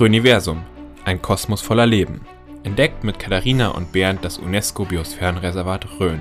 Rhöniversum, 0.00 0.62
ein 1.04 1.20
Kosmos 1.20 1.60
voller 1.60 1.86
Leben. 1.86 2.22
Entdeckt 2.64 3.04
mit 3.04 3.18
Katharina 3.18 3.68
und 3.68 3.92
Bernd 3.92 4.24
das 4.24 4.38
UNESCO-Biosphärenreservat 4.38 5.86
Rhön. 6.00 6.20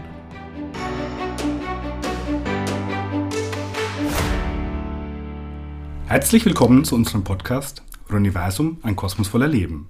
Herzlich 6.05 6.45
willkommen 6.45 6.83
zu 6.83 6.95
unserem 6.95 7.23
Podcast 7.23 7.81
Rhöniversum, 8.11 8.77
ein 8.83 8.97
Kosmos 8.97 9.29
voller 9.29 9.47
Leben. 9.47 9.87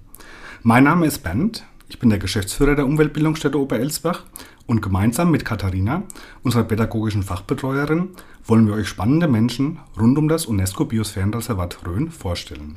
Mein 0.62 0.84
Name 0.84 1.06
ist 1.06 1.24
Bernd, 1.24 1.64
ich 1.88 1.98
bin 1.98 2.08
der 2.08 2.20
Geschäftsführer 2.20 2.76
der 2.76 2.86
Umweltbildungsstätte 2.86 3.58
Oberelsbach 3.58 4.22
und 4.66 4.80
gemeinsam 4.80 5.32
mit 5.32 5.44
Katharina, 5.44 6.04
unserer 6.44 6.64
pädagogischen 6.64 7.24
Fachbetreuerin, 7.24 8.10
wollen 8.46 8.68
wir 8.68 8.74
euch 8.74 8.88
spannende 8.88 9.26
Menschen 9.26 9.80
rund 9.98 10.16
um 10.16 10.28
das 10.28 10.46
UNESCO-Biosphärenreservat 10.46 11.84
Rhön 11.84 12.12
vorstellen. 12.12 12.76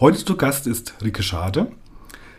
Heute 0.00 0.24
zu 0.24 0.36
Gast 0.36 0.68
ist 0.68 0.94
Rike 1.02 1.24
Schade. 1.24 1.72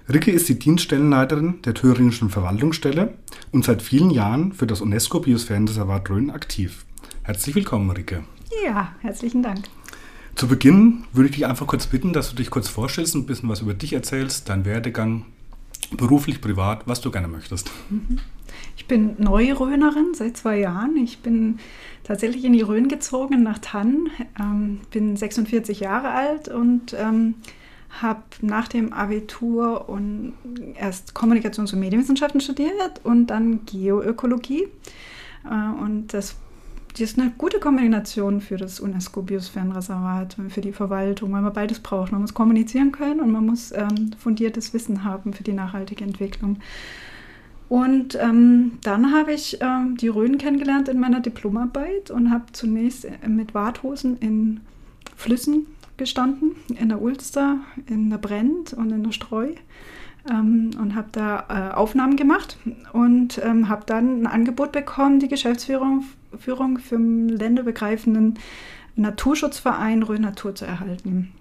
Rike 0.07 0.31
ist 0.31 0.47
die 0.47 0.57
Dienststellenleiterin 0.57 1.61
der 1.63 1.73
Thüringischen 1.73 2.29
Verwaltungsstelle 2.29 3.15
und 3.51 3.65
seit 3.65 3.81
vielen 3.81 4.11
Jahren 4.11 4.53
für 4.53 4.65
das 4.65 4.79
UNESCO-Biosphärenreservat 4.79 6.09
Rhön 6.09 6.29
aktiv. 6.29 6.85
Herzlich 7.23 7.55
willkommen, 7.55 7.89
Rike. 7.89 8.23
Ja, 8.63 8.93
herzlichen 9.01 9.43
Dank. 9.43 9.65
Zu 10.35 10.47
Beginn 10.47 11.03
würde 11.11 11.31
ich 11.31 11.35
dich 11.35 11.47
einfach 11.47 11.67
kurz 11.67 11.85
bitten, 11.85 12.13
dass 12.13 12.29
du 12.29 12.37
dich 12.37 12.49
kurz 12.49 12.69
vorstellst, 12.69 13.13
ein 13.15 13.25
bisschen 13.25 13.49
was 13.49 13.59
über 13.59 13.73
dich 13.73 13.91
erzählst, 13.91 14.47
deinen 14.47 14.63
Werdegang, 14.63 15.25
beruflich, 15.91 16.39
privat, 16.39 16.87
was 16.87 17.01
du 17.01 17.11
gerne 17.11 17.27
möchtest. 17.27 17.71
Ich 18.77 18.85
bin 18.85 19.15
Neurönerin 19.17 20.13
seit 20.13 20.37
zwei 20.37 20.59
Jahren. 20.59 20.95
Ich 20.95 21.19
bin 21.19 21.59
tatsächlich 22.09 22.43
in 22.43 22.53
die 22.53 22.63
Rhön 22.63 22.87
gezogen 22.87 23.43
nach 23.43 23.59
Tann, 23.59 24.07
ähm, 24.39 24.81
bin 24.89 25.15
46 25.15 25.79
Jahre 25.79 26.09
alt 26.09 26.47
und 26.47 26.95
ähm, 26.97 27.35
habe 28.01 28.23
nach 28.41 28.67
dem 28.67 28.93
Abitur 28.93 29.87
und 29.87 30.33
erst 30.75 31.13
Kommunikations- 31.13 31.71
und 31.71 31.79
Medienwissenschaften 31.79 32.41
studiert 32.41 33.01
und 33.03 33.27
dann 33.27 33.63
Geoökologie. 33.67 34.67
Äh, 35.45 35.83
und 35.83 36.07
das, 36.11 36.35
das 36.93 37.01
ist 37.01 37.19
eine 37.19 37.29
gute 37.37 37.59
Kombination 37.59 38.41
für 38.41 38.57
das 38.57 38.79
UNESCO-Biosphärenreservat, 38.79 40.35
für 40.49 40.61
die 40.61 40.73
Verwaltung, 40.73 41.31
weil 41.31 41.43
man 41.43 41.53
beides 41.53 41.79
braucht. 41.79 42.11
Man 42.11 42.21
muss 42.21 42.33
kommunizieren 42.33 42.91
können 42.91 43.19
und 43.19 43.31
man 43.31 43.45
muss 43.45 43.71
ähm, 43.71 44.13
fundiertes 44.17 44.73
Wissen 44.73 45.03
haben 45.03 45.31
für 45.33 45.43
die 45.43 45.53
nachhaltige 45.53 46.03
Entwicklung. 46.03 46.57
Und 47.69 48.17
ähm, 48.19 48.79
dann 48.81 49.13
habe 49.13 49.31
ich 49.31 49.59
ähm, 49.61 49.95
die 49.95 50.07
Rhön 50.07 50.39
kennengelernt 50.39 50.89
in 50.89 50.99
meiner 50.99 51.19
Diplomarbeit 51.19 52.09
und 52.09 52.31
habe 52.31 52.45
zunächst 52.51 53.07
mit 53.27 53.53
Warthosen 53.53 54.17
in 54.17 54.61
Flüssen 55.15 55.67
gestanden, 55.97 56.55
in 56.79 56.89
der 56.89 57.01
Ulster, 57.01 57.59
in 57.85 58.09
der 58.09 58.17
Brent 58.17 58.73
und 58.73 58.91
in 58.91 59.03
der 59.03 59.11
Streu. 59.11 59.49
Ähm, 60.29 60.71
und 60.81 60.95
habe 60.95 61.09
da 61.11 61.45
äh, 61.47 61.75
Aufnahmen 61.75 62.15
gemacht 62.15 62.57
und 62.91 63.39
ähm, 63.43 63.69
habe 63.69 63.83
dann 63.85 64.23
ein 64.23 64.27
Angebot 64.27 64.71
bekommen, 64.71 65.19
die 65.19 65.27
Geschäftsführung 65.27 66.03
Führung 66.37 66.77
für 66.77 66.95
den 66.95 67.29
länderbegreifenden 67.29 68.37
Naturschutzverein 68.95 70.03
Rhön 70.03 70.21
Natur 70.21 70.55
zu 70.55 70.65
erhalten. 70.65 71.31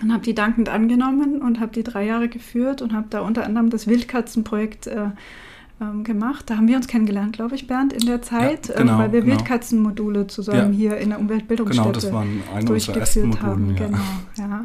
Und 0.00 0.12
habe 0.12 0.22
die 0.22 0.34
dankend 0.34 0.68
angenommen 0.68 1.42
und 1.42 1.60
habe 1.60 1.72
die 1.72 1.82
drei 1.82 2.06
Jahre 2.06 2.28
geführt 2.28 2.82
und 2.82 2.92
habe 2.92 3.08
da 3.10 3.20
unter 3.20 3.44
anderem 3.44 3.68
das 3.68 3.86
Wildkatzenprojekt 3.86 4.86
äh, 4.86 5.10
ähm, 5.80 6.04
gemacht. 6.04 6.50
Da 6.50 6.56
haben 6.56 6.68
wir 6.68 6.76
uns 6.76 6.88
kennengelernt, 6.88 7.34
glaube 7.34 7.54
ich, 7.54 7.66
Bernd, 7.66 7.92
in 7.92 8.06
der 8.06 8.22
Zeit, 8.22 8.68
ja, 8.68 8.76
genau, 8.76 8.94
ähm, 8.94 8.98
weil 8.98 9.12
wir 9.12 9.20
genau. 9.20 9.34
Wildkatzenmodule 9.34 10.26
zusammen 10.26 10.72
Ja. 10.72 10.78
hier 10.78 10.96
in 10.98 11.10
der 11.10 11.20
Umweltbildungsstätte 11.20 11.88
Genau, 11.88 11.92
das 11.92 12.12
waren 12.12 12.42
eine 12.54 12.70
unserer 12.70 12.96
ersten 12.98 13.42
haben. 13.42 13.76
Ja. 13.76 13.86
Genau, 13.86 13.98
ja. 14.36 14.64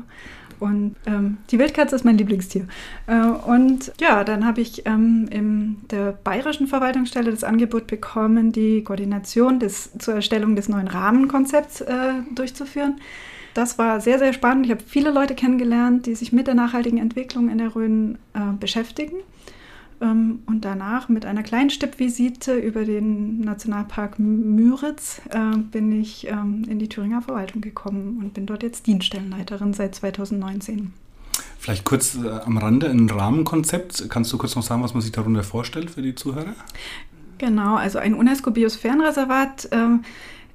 Und 0.59 0.95
ähm, 1.05 1.39
die 1.51 1.59
Wildkatze 1.59 1.93
ist 1.93 2.05
mein 2.05 2.17
Lieblingstier. 2.17 2.67
Äh, 3.07 3.25
und 3.25 3.91
ja, 3.99 4.23
dann 4.23 4.45
habe 4.45 4.61
ich 4.61 4.85
ähm, 4.85 5.27
in 5.29 5.75
der 5.91 6.13
bayerischen 6.23 6.67
Verwaltungsstelle 6.67 7.31
das 7.31 7.43
Angebot 7.43 7.85
bekommen, 7.85 8.53
die 8.53 8.81
Koordination 8.83 9.59
des, 9.59 9.91
zur 9.97 10.13
Erstellung 10.13 10.55
des 10.55 10.69
neuen 10.69 10.87
Rahmenkonzepts 10.87 11.81
äh, 11.81 12.13
durchzuführen. 12.33 12.95
Das 13.53 13.77
war 13.77 13.99
sehr, 13.99 14.19
sehr 14.19 14.31
spannend. 14.31 14.65
Ich 14.65 14.71
habe 14.71 14.81
viele 14.85 15.11
Leute 15.11 15.35
kennengelernt, 15.35 16.05
die 16.05 16.15
sich 16.15 16.31
mit 16.31 16.47
der 16.47 16.55
nachhaltigen 16.55 16.97
Entwicklung 16.97 17.49
in 17.49 17.57
der 17.57 17.75
Rhön 17.75 18.17
äh, 18.33 18.39
beschäftigen. 18.57 19.17
Ähm, 20.03 20.39
und 20.45 20.65
danach 20.65 21.07
mit 21.07 21.25
einer 21.25 21.43
kleinen 21.43 21.69
Stippvisite 21.69 22.55
über 22.55 22.83
den 22.83 23.39
Nationalpark 23.39 24.19
Müritz 24.19 25.21
äh, 25.29 25.57
bin 25.57 25.99
ich 25.99 26.27
ähm, 26.27 26.65
in 26.67 26.79
die 26.79 26.89
Thüringer 26.89 27.21
Verwaltung 27.21 27.61
gekommen 27.61 28.19
und 28.21 28.33
bin 28.33 28.45
dort 28.45 28.63
jetzt 28.63 28.85
Dienststellenleiterin 28.85 29.73
seit 29.73 29.95
2019. 29.95 30.93
Vielleicht 31.57 31.85
kurz 31.85 32.15
äh, 32.15 32.27
am 32.27 32.57
Rande 32.57 32.89
ein 32.89 33.09
Rahmenkonzept. 33.09 34.09
Kannst 34.09 34.33
du 34.33 34.37
kurz 34.37 34.55
noch 34.55 34.63
sagen, 34.63 34.83
was 34.83 34.93
man 34.93 35.01
sich 35.01 35.13
darunter 35.13 35.43
vorstellt 35.43 35.89
für 35.89 36.01
die 36.01 36.15
Zuhörer? 36.15 36.53
Genau, 37.37 37.75
also 37.75 37.97
ein 37.97 38.13
UNESCO-Biosphärenreservat 38.13 39.69
ähm, 39.71 40.03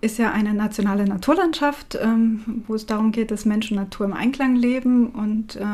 ist 0.01 0.19
ja 0.19 0.31
eine 0.31 0.55
nationale 0.55 1.07
Naturlandschaft, 1.07 1.99
wo 2.69 2.75
es 2.77 2.87
darum 2.87 3.11
geht, 3.11 3.33
dass 3.33 3.45
Mensch 3.45 3.73
und 3.73 3.79
Natur 3.79 4.07
im 4.07 4.13
Einklang 4.13 4.55
leben. 4.55 5.09
Und 5.09 5.57
äh, 5.57 5.65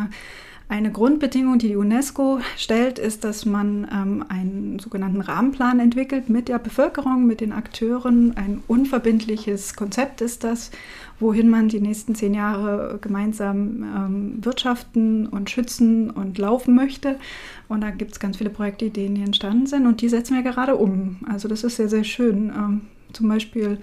eine 0.68 0.90
Grundbedingung, 0.90 1.58
die 1.58 1.68
die 1.68 1.76
UNESCO 1.76 2.40
stellt, 2.56 2.98
ist, 2.98 3.22
dass 3.22 3.44
man 3.44 3.86
ähm, 3.92 4.24
einen 4.28 4.78
sogenannten 4.78 5.20
Rahmenplan 5.20 5.78
entwickelt 5.78 6.30
mit 6.30 6.48
der 6.48 6.58
Bevölkerung, 6.58 7.26
mit 7.26 7.42
den 7.42 7.52
Akteuren. 7.52 8.34
Ein 8.36 8.62
unverbindliches 8.66 9.76
Konzept 9.76 10.22
ist 10.22 10.42
das, 10.42 10.70
wohin 11.20 11.50
man 11.50 11.68
die 11.68 11.80
nächsten 11.80 12.14
zehn 12.14 12.32
Jahre 12.32 12.98
gemeinsam 13.00 13.82
ähm, 13.82 14.38
wirtschaften 14.44 15.26
und 15.26 15.50
schützen 15.50 16.10
und 16.10 16.38
laufen 16.38 16.74
möchte. 16.74 17.16
Und 17.68 17.82
da 17.82 17.90
gibt 17.90 18.12
es 18.12 18.20
ganz 18.20 18.38
viele 18.38 18.50
Projektideen, 18.50 19.14
die 19.14 19.22
entstanden 19.22 19.66
sind 19.66 19.86
und 19.86 20.00
die 20.00 20.08
setzen 20.08 20.34
wir 20.34 20.42
gerade 20.42 20.76
um. 20.76 21.18
Also 21.28 21.46
das 21.46 21.62
ist 21.62 21.76
sehr, 21.76 21.88
sehr 21.90 22.04
schön. 22.04 22.48
Ähm, 22.48 22.80
zum 23.14 23.28
Beispiel 23.28 23.78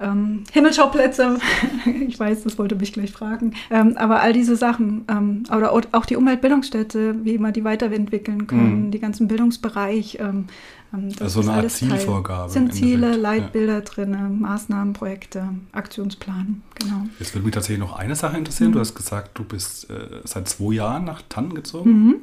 ähm, 0.00 0.44
Himmelschauplätze. 0.52 1.38
ich 2.08 2.18
weiß, 2.18 2.42
das 2.44 2.58
wollte 2.58 2.74
mich 2.74 2.92
gleich 2.92 3.12
fragen. 3.12 3.52
Ähm, 3.70 3.96
aber 3.96 4.20
all 4.22 4.32
diese 4.32 4.56
Sachen, 4.56 5.04
ähm, 5.08 5.42
oder 5.54 5.72
au- 5.72 5.80
auch 5.92 6.06
die 6.06 6.16
Umweltbildungsstätte, 6.16 7.24
wie 7.24 7.38
wir 7.38 7.52
die 7.52 7.64
weiterentwickeln 7.64 8.46
können, 8.46 8.86
Mhm. 8.86 8.90
die 8.90 8.98
ganzen 8.98 9.28
Bildungsbereich. 9.28 10.18
Ähm, 10.20 10.46
ähm, 10.94 11.10
das 11.10 11.20
Also 11.22 11.40
ist 11.40 11.46
eine 11.46 11.52
Art 11.54 11.60
alles 11.60 11.78
Teil. 11.80 11.88
Zielvorgabe 11.90 12.44
im 12.46 12.50
Sind 12.50 12.74
Ziele, 12.74 13.06
Endeffekt, 13.12 13.22
ja. 13.22 13.30
Leitbilder 13.30 13.80
drin, 13.82 14.40
Maßnahmen, 14.40 14.92
Projekte, 14.94 15.48
Aktionsplan. 15.72 16.62
Genau. 16.80 17.06
Jetzt 17.18 17.34
würde 17.34 17.44
mich 17.44 17.54
tatsächlich 17.54 17.80
noch 17.80 17.96
eine 17.98 18.14
Sache 18.16 18.38
interessieren. 18.38 18.70
Mhm. 18.70 18.74
Du 18.74 18.80
hast 18.80 18.94
gesagt, 18.94 19.30
du 19.38 19.44
bist 19.44 19.90
äh, 19.90 19.94
seit 20.24 20.48
zwei 20.48 20.74
Jahren 20.74 21.04
nach 21.04 21.20
Tannen 21.28 21.54
gezogen, 21.54 21.90
Mhm. 22.06 22.16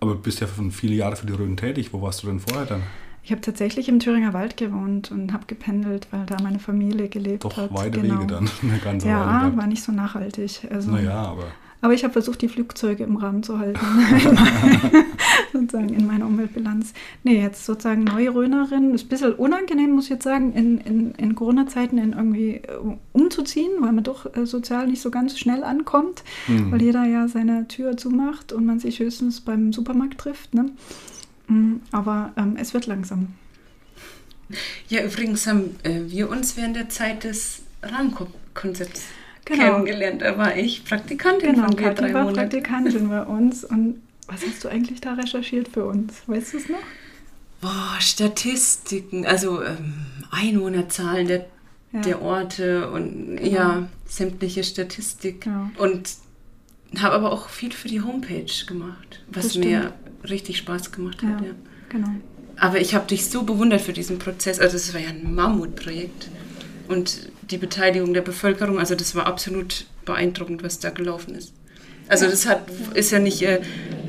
aber 0.00 0.14
bist 0.14 0.40
ja 0.40 0.46
schon 0.46 0.70
viele 0.70 0.94
Jahre 0.94 1.16
für 1.16 1.26
die 1.26 1.32
Rhön 1.32 1.56
tätig. 1.56 1.92
Wo 1.92 2.00
warst 2.00 2.22
du 2.22 2.28
denn 2.28 2.38
vorher 2.40 2.64
dann? 2.66 2.82
Ich 3.28 3.32
habe 3.32 3.42
tatsächlich 3.42 3.90
im 3.90 3.98
Thüringer 4.00 4.32
Wald 4.32 4.56
gewohnt 4.56 5.10
und 5.12 5.34
habe 5.34 5.44
gependelt, 5.46 6.08
weil 6.12 6.24
da 6.24 6.38
meine 6.42 6.58
Familie 6.58 7.10
gelebt 7.10 7.44
Doch 7.44 7.58
hat. 7.58 7.74
weite 7.74 8.00
Genau. 8.00 8.14
Wege 8.22 8.26
dann, 8.26 8.48
eine 8.62 8.78
ganze 8.78 9.06
Ja, 9.06 9.42
Weile. 9.42 9.54
war 9.58 9.66
nicht 9.66 9.82
so 9.82 9.92
nachhaltig. 9.92 10.66
Also, 10.70 10.92
Naja, 10.92 11.12
aber 11.24 11.44
Aber 11.82 11.92
ich 11.92 12.04
habe 12.04 12.12
versucht, 12.14 12.40
die 12.40 12.48
Flugzeuge 12.48 13.04
im 13.04 13.16
Rahmen 13.16 13.42
zu 13.42 13.58
halten. 13.58 13.78
sozusagen 15.52 15.90
in 15.90 16.06
meiner 16.06 16.24
Umweltbilanz. 16.26 16.94
Nee, 17.22 17.40
jetzt 17.42 17.66
sozusagen 17.66 18.04
neue 18.04 18.34
Rönerin. 18.34 18.94
Ist 18.94 19.04
ein 19.04 19.08
bisschen 19.08 19.32
unangenehm, 19.34 19.90
muss 19.90 20.04
ich 20.04 20.10
jetzt 20.10 20.24
sagen, 20.24 20.54
in, 20.54 20.78
in, 20.78 21.10
in 21.16 21.34
Corona-Zeiten 21.34 21.98
in 21.98 22.12
irgendwie 22.14 22.54
äh, 22.54 22.62
umzuziehen, 23.12 23.72
weil 23.80 23.92
man 23.92 24.04
doch 24.04 24.34
äh, 24.34 24.46
sozial 24.46 24.86
nicht 24.86 25.02
so 25.02 25.10
ganz 25.10 25.38
schnell 25.38 25.64
ankommt, 25.64 26.24
Mhm. 26.46 26.72
weil 26.72 26.80
jeder 26.80 27.04
ja 27.04 27.28
seine 27.28 27.68
Tür 27.68 27.96
zumacht 27.98 28.52
und 28.54 28.64
man 28.64 28.80
sich 28.80 29.00
höchstens 29.00 29.42
beim 29.42 29.72
Supermarkt 29.74 30.18
trifft. 30.18 30.54
Ne? 30.54 30.70
Mm, 31.48 31.76
Aber 31.92 32.32
ähm, 32.36 32.56
es 32.58 32.74
wird 32.74 32.86
langsam. 32.86 33.34
Ja, 34.88 35.04
übrigens 35.04 35.46
haben 35.46 35.76
äh, 35.82 36.00
wir 36.10 36.30
uns 36.30 36.56
während 36.56 36.76
der 36.76 36.88
Zeit 36.88 37.24
des 37.24 37.62
Rahmenkonzepts 37.82 39.02
Genau. 39.44 39.64
kennengelernt. 39.76 40.20
Da 40.22 40.36
war 40.36 40.56
ich 40.56 40.84
Praktikantin 40.84 41.54
Genau, 41.54 41.68
von 41.68 41.76
dir 41.76 41.94
drei 41.94 42.12
war 42.12 42.24
Monate. 42.24 42.40
Praktikantin 42.40 43.08
bei 43.10 43.22
uns. 43.22 43.64
Und 43.64 44.02
was 44.26 44.42
hast 44.46 44.62
du 44.64 44.68
eigentlich 44.68 45.00
da 45.00 45.14
recherchiert 45.14 45.68
für 45.68 45.86
uns? 45.86 46.12
Weißt 46.26 46.52
du 46.52 46.58
es 46.58 46.68
noch? 46.68 46.78
Boah, 47.62 47.96
Statistiken, 47.98 49.24
also 49.26 49.62
ähm, 49.62 49.94
Einwohnerzahlen 50.30 51.26
der, 51.28 51.46
Ja. 51.92 52.00
der 52.02 52.20
Orte 52.22 52.90
und 52.90 53.36
Genau. 53.38 53.50
ja, 53.50 53.88
sämtliche 54.06 54.62
Statistik. 54.64 55.46
Ja. 55.46 55.70
Und 55.78 56.10
habe 56.98 57.14
aber 57.14 57.32
auch 57.32 57.48
viel 57.48 57.72
für 57.72 57.88
die 57.88 58.02
Homepage 58.02 58.46
gemacht, 58.66 59.22
was 59.28 59.56
mir 59.56 59.92
richtig 60.28 60.58
Spaß 60.58 60.92
gemacht 60.92 61.22
hat. 61.22 61.40
Ja, 61.40 61.46
Ja. 61.48 61.52
genau. 61.88 62.08
Aber 62.56 62.80
ich 62.80 62.94
habe 62.94 63.06
dich 63.06 63.26
so 63.30 63.44
bewundert 63.44 63.80
für 63.80 63.92
diesen 63.92 64.18
Prozess. 64.18 64.58
Also 64.58 64.76
es 64.76 64.92
war 64.92 65.00
ja 65.00 65.10
ein 65.10 65.34
Mammutprojekt. 65.34 66.28
Und 66.88 67.30
die 67.50 67.58
Beteiligung 67.58 68.14
der 68.14 68.22
Bevölkerung, 68.22 68.78
also 68.78 68.94
das 68.94 69.14
war 69.14 69.26
absolut 69.26 69.84
beeindruckend, 70.04 70.62
was 70.62 70.78
da 70.80 70.90
gelaufen 70.90 71.34
ist. 71.34 71.52
Also 72.08 72.26
das 72.26 72.46
hat, 72.46 72.62
ist 72.94 73.10
ja 73.12 73.18
nicht 73.18 73.42
äh, 73.42 73.60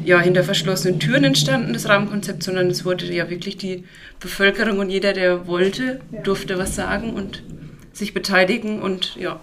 ja, 0.06 0.20
hinter 0.22 0.44
verschlossenen 0.44 1.00
Türen 1.00 1.26
entstanden, 1.26 1.74
das 1.74 1.88
Rahmenkonzept, 1.90 2.42
sondern 2.44 2.68
es 2.70 2.86
wurde 2.86 3.06
ja 3.14 3.30
wirklich 3.30 3.58
die 3.58 3.84
Bevölkerung 4.22 4.80
und 4.80 4.90
jeder, 4.90 5.12
der 5.14 5.46
wollte, 5.48 6.00
durfte 6.24 6.58
was 6.58 6.76
sagen 6.76 7.14
und 7.14 7.44
sich 7.92 8.14
beteiligen 8.14 8.82
und 8.82 9.16
ja, 9.18 9.42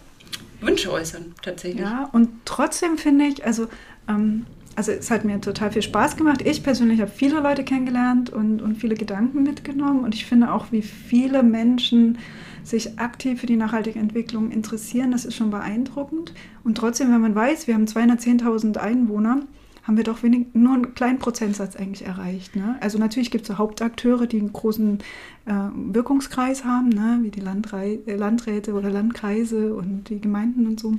Wünsche 0.62 0.90
äußern, 0.90 1.34
tatsächlich. 1.42 1.82
Ja, 1.82 2.08
und 2.12 2.30
trotzdem 2.46 2.96
finde 2.96 3.26
ich, 3.26 3.44
also, 3.44 3.68
ähm, 4.08 4.46
also 4.76 4.92
es 4.92 5.10
hat 5.10 5.24
mir 5.24 5.40
total 5.40 5.72
viel 5.72 5.82
Spaß 5.82 6.16
gemacht. 6.16 6.42
Ich 6.42 6.62
persönlich 6.62 7.00
habe 7.00 7.10
viele 7.10 7.40
Leute 7.40 7.64
kennengelernt 7.64 8.30
und, 8.30 8.60
und 8.60 8.76
viele 8.76 8.94
Gedanken 8.94 9.42
mitgenommen. 9.42 10.04
Und 10.04 10.14
ich 10.14 10.26
finde 10.26 10.52
auch, 10.52 10.70
wie 10.70 10.82
viele 10.82 11.42
Menschen 11.42 12.18
sich 12.62 12.98
aktiv 12.98 13.40
für 13.40 13.46
die 13.46 13.56
nachhaltige 13.56 13.98
Entwicklung 13.98 14.50
interessieren, 14.50 15.12
das 15.12 15.24
ist 15.24 15.34
schon 15.34 15.50
beeindruckend. 15.50 16.34
Und 16.62 16.76
trotzdem, 16.76 17.10
wenn 17.12 17.20
man 17.20 17.34
weiß, 17.34 17.66
wir 17.66 17.74
haben 17.74 17.86
210.000 17.86 18.76
Einwohner, 18.76 19.40
haben 19.84 19.96
wir 19.96 20.04
doch 20.04 20.22
wenig, 20.22 20.48
nur 20.52 20.74
einen 20.74 20.94
kleinen 20.94 21.20
Prozentsatz 21.20 21.76
eigentlich 21.76 22.04
erreicht. 22.04 22.56
Ne? 22.56 22.76
Also 22.80 22.98
natürlich 22.98 23.30
gibt 23.30 23.42
es 23.42 23.48
so 23.48 23.58
Hauptakteure, 23.58 24.26
die 24.26 24.40
einen 24.40 24.52
großen 24.52 24.98
äh, 25.46 25.52
Wirkungskreis 25.74 26.64
haben, 26.64 26.88
ne? 26.88 27.20
wie 27.22 27.30
die 27.30 27.40
Landrei 27.40 28.00
äh, 28.06 28.16
Landräte 28.16 28.74
oder 28.74 28.90
Landkreise 28.90 29.74
und 29.74 30.08
die 30.08 30.20
Gemeinden 30.20 30.66
und 30.66 30.80
so 30.80 30.96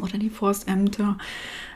oder 0.00 0.18
die 0.18 0.30
Forstämter. 0.30 1.16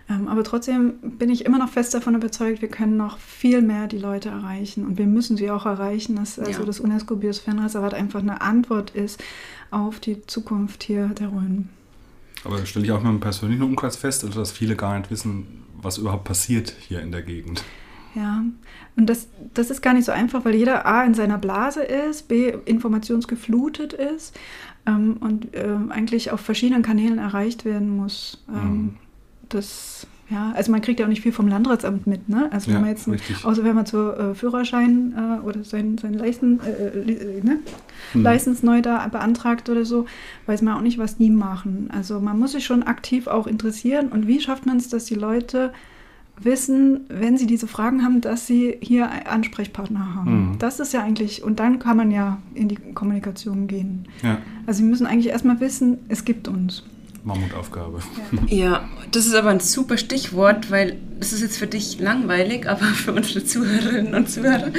Ähm, 0.08 0.28
aber 0.28 0.44
trotzdem 0.44 0.94
bin 1.18 1.30
ich 1.30 1.44
immer 1.44 1.58
noch 1.58 1.68
fest 1.68 1.92
davon 1.94 2.14
überzeugt, 2.14 2.62
wir 2.62 2.68
können 2.68 2.96
noch 2.96 3.18
viel 3.18 3.60
mehr 3.60 3.88
die 3.88 3.98
Leute 3.98 4.28
erreichen 4.28 4.86
und 4.86 4.98
wir 4.98 5.06
müssen 5.06 5.36
sie 5.36 5.50
auch 5.50 5.66
erreichen, 5.66 6.14
dass 6.16 6.38
also 6.38 6.60
ja. 6.60 6.64
das 6.64 6.78
UNESCO-Biosphärenreservat 6.78 7.94
einfach 7.94 8.20
eine 8.20 8.40
Antwort 8.40 8.90
ist 8.90 9.22
auf 9.70 9.98
die 9.98 10.24
Zukunft 10.26 10.84
hier 10.84 11.08
der 11.08 11.32
Rhön. 11.32 11.68
Aber 12.44 12.64
stelle 12.64 12.84
ich 12.84 12.92
auch 12.92 13.02
mal 13.02 13.10
im 13.10 13.20
persönlichen 13.20 13.62
Umkreis 13.62 13.96
fest, 13.96 14.24
also 14.24 14.38
dass 14.38 14.52
viele 14.52 14.76
gar 14.76 14.96
nicht 14.96 15.10
wissen, 15.10 15.64
was 15.82 15.98
überhaupt 15.98 16.24
passiert 16.24 16.74
hier 16.78 17.00
in 17.00 17.10
der 17.10 17.22
Gegend. 17.22 17.64
Ja, 18.14 18.44
und 18.96 19.06
das, 19.06 19.28
das 19.52 19.70
ist 19.70 19.82
gar 19.82 19.92
nicht 19.92 20.04
so 20.04 20.12
einfach, 20.12 20.44
weil 20.44 20.54
jeder 20.54 20.86
A 20.86 21.04
in 21.04 21.12
seiner 21.14 21.36
Blase 21.36 21.82
ist, 21.82 22.28
B 22.28 22.54
informationsgeflutet 22.64 23.92
ist 23.92 24.38
ähm, 24.86 25.18
und 25.20 25.54
äh, 25.54 25.76
eigentlich 25.90 26.30
auf 26.30 26.40
verschiedenen 26.40 26.82
Kanälen 26.82 27.18
erreicht 27.18 27.64
werden 27.64 27.90
muss. 27.90 28.42
Ähm, 28.48 28.72
mhm. 28.72 28.96
Das 29.48 30.06
ja, 30.28 30.52
also 30.56 30.72
man 30.72 30.80
kriegt 30.80 30.98
ja 30.98 31.06
auch 31.06 31.10
nicht 31.10 31.22
viel 31.22 31.30
vom 31.30 31.46
Landratsamt 31.46 32.08
mit, 32.08 32.28
ne? 32.28 32.48
Also 32.50 32.72
wenn 32.72 32.80
man 32.80 32.90
jetzt, 32.90 33.08
außer 33.44 33.62
wenn 33.62 33.76
man 33.76 33.86
zur 33.86 34.18
äh, 34.18 34.34
Führerschein 34.34 35.14
äh, 35.16 35.46
oder 35.46 35.62
sein, 35.62 35.98
sein 35.98 36.14
Leisten, 36.14 36.58
äh, 36.60 36.98
äh 36.98 37.42
ne? 37.44 37.60
hm. 38.12 38.22
Leistens 38.22 38.64
neu 38.64 38.82
da 38.82 39.06
beantragt 39.06 39.68
oder 39.68 39.84
so, 39.84 40.06
weiß 40.46 40.62
man 40.62 40.74
auch 40.74 40.80
nicht, 40.80 40.98
was 40.98 41.16
die 41.16 41.30
machen. 41.30 41.90
Also 41.92 42.18
man 42.18 42.40
muss 42.40 42.52
sich 42.52 42.66
schon 42.66 42.82
aktiv 42.82 43.28
auch 43.28 43.46
interessieren 43.46 44.08
und 44.08 44.26
wie 44.26 44.40
schafft 44.40 44.66
man 44.66 44.78
es, 44.78 44.88
dass 44.88 45.04
die 45.04 45.14
Leute 45.14 45.72
wissen, 46.40 47.06
wenn 47.08 47.38
sie 47.38 47.46
diese 47.46 47.68
Fragen 47.68 48.02
haben, 48.02 48.20
dass 48.20 48.48
sie 48.48 48.78
hier 48.80 49.08
Ansprechpartner 49.30 50.16
haben. 50.16 50.50
Mhm. 50.50 50.58
Das 50.58 50.80
ist 50.80 50.92
ja 50.92 51.02
eigentlich, 51.02 51.44
und 51.44 51.60
dann 51.60 51.78
kann 51.78 51.96
man 51.96 52.10
ja 52.10 52.38
in 52.52 52.68
die 52.68 52.76
Kommunikation 52.76 53.68
gehen. 53.68 54.06
Ja. 54.24 54.38
Also 54.66 54.78
sie 54.78 54.88
müssen 54.88 55.06
eigentlich 55.06 55.28
erstmal 55.28 55.60
wissen, 55.60 55.98
es 56.08 56.24
gibt 56.24 56.48
uns. 56.48 56.82
Mammutaufgabe. 57.26 57.98
Ja. 58.46 58.56
ja, 58.56 58.88
das 59.10 59.26
ist 59.26 59.34
aber 59.34 59.50
ein 59.50 59.58
super 59.60 59.98
Stichwort, 59.98 60.70
weil 60.70 60.96
das 61.18 61.32
ist 61.32 61.42
jetzt 61.42 61.58
für 61.58 61.66
dich 61.66 61.98
langweilig, 61.98 62.68
aber 62.68 62.86
für 62.86 63.12
unsere 63.12 63.44
Zuhörerinnen 63.44 64.14
und 64.14 64.30
Zuhörer 64.30 64.70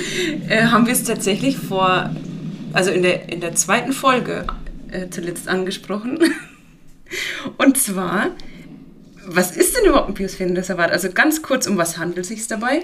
äh, 0.47 0.67
haben 0.67 0.85
wir 0.85 0.93
es 0.93 1.03
tatsächlich 1.03 1.57
vor, 1.57 2.09
also 2.71 2.91
in 2.91 3.03
der, 3.03 3.29
in 3.29 3.41
der 3.41 3.53
zweiten 3.55 3.91
Folge 3.91 4.47
äh, 4.89 5.09
zuletzt 5.09 5.49
angesprochen. 5.49 6.19
und 7.57 7.77
zwar, 7.77 8.27
was 9.25 9.55
ist 9.55 9.75
denn 9.75 9.85
überhaupt 9.85 10.07
ein 10.07 10.13
Biosphärenreservat? 10.13 10.91
Also 10.91 11.11
ganz 11.11 11.41
kurz, 11.41 11.67
um 11.67 11.77
was 11.77 11.97
handelt 11.97 12.19
es 12.19 12.29
sich 12.29 12.47
dabei? 12.47 12.83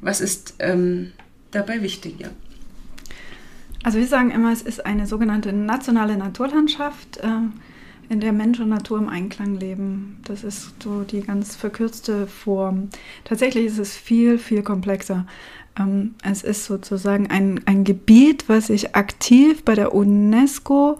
Was 0.00 0.22
ist 0.22 0.54
ähm, 0.60 1.12
dabei 1.50 1.82
wichtig? 1.82 2.20
Ja. 2.20 2.28
Also 3.82 3.98
wir 3.98 4.06
sagen 4.06 4.30
immer, 4.30 4.50
es 4.50 4.62
ist 4.62 4.86
eine 4.86 5.06
sogenannte 5.06 5.52
nationale 5.52 6.16
Naturlandschaft. 6.16 7.18
Äh, 7.18 7.28
in 8.08 8.20
der 8.20 8.32
Mensch 8.32 8.60
und 8.60 8.68
Natur 8.68 8.98
im 8.98 9.08
Einklang 9.08 9.54
leben. 9.58 10.18
Das 10.24 10.44
ist 10.44 10.82
so 10.82 11.02
die 11.02 11.20
ganz 11.20 11.56
verkürzte 11.56 12.26
Form. 12.26 12.88
Tatsächlich 13.24 13.66
ist 13.66 13.78
es 13.78 13.96
viel, 13.96 14.38
viel 14.38 14.62
komplexer. 14.62 15.26
Ähm, 15.78 16.14
es 16.22 16.42
ist 16.42 16.66
sozusagen 16.66 17.30
ein, 17.30 17.60
ein 17.66 17.84
Gebiet, 17.84 18.48
was 18.48 18.68
sich 18.68 18.94
aktiv 18.94 19.64
bei 19.64 19.74
der 19.74 19.94
UNESCO 19.94 20.98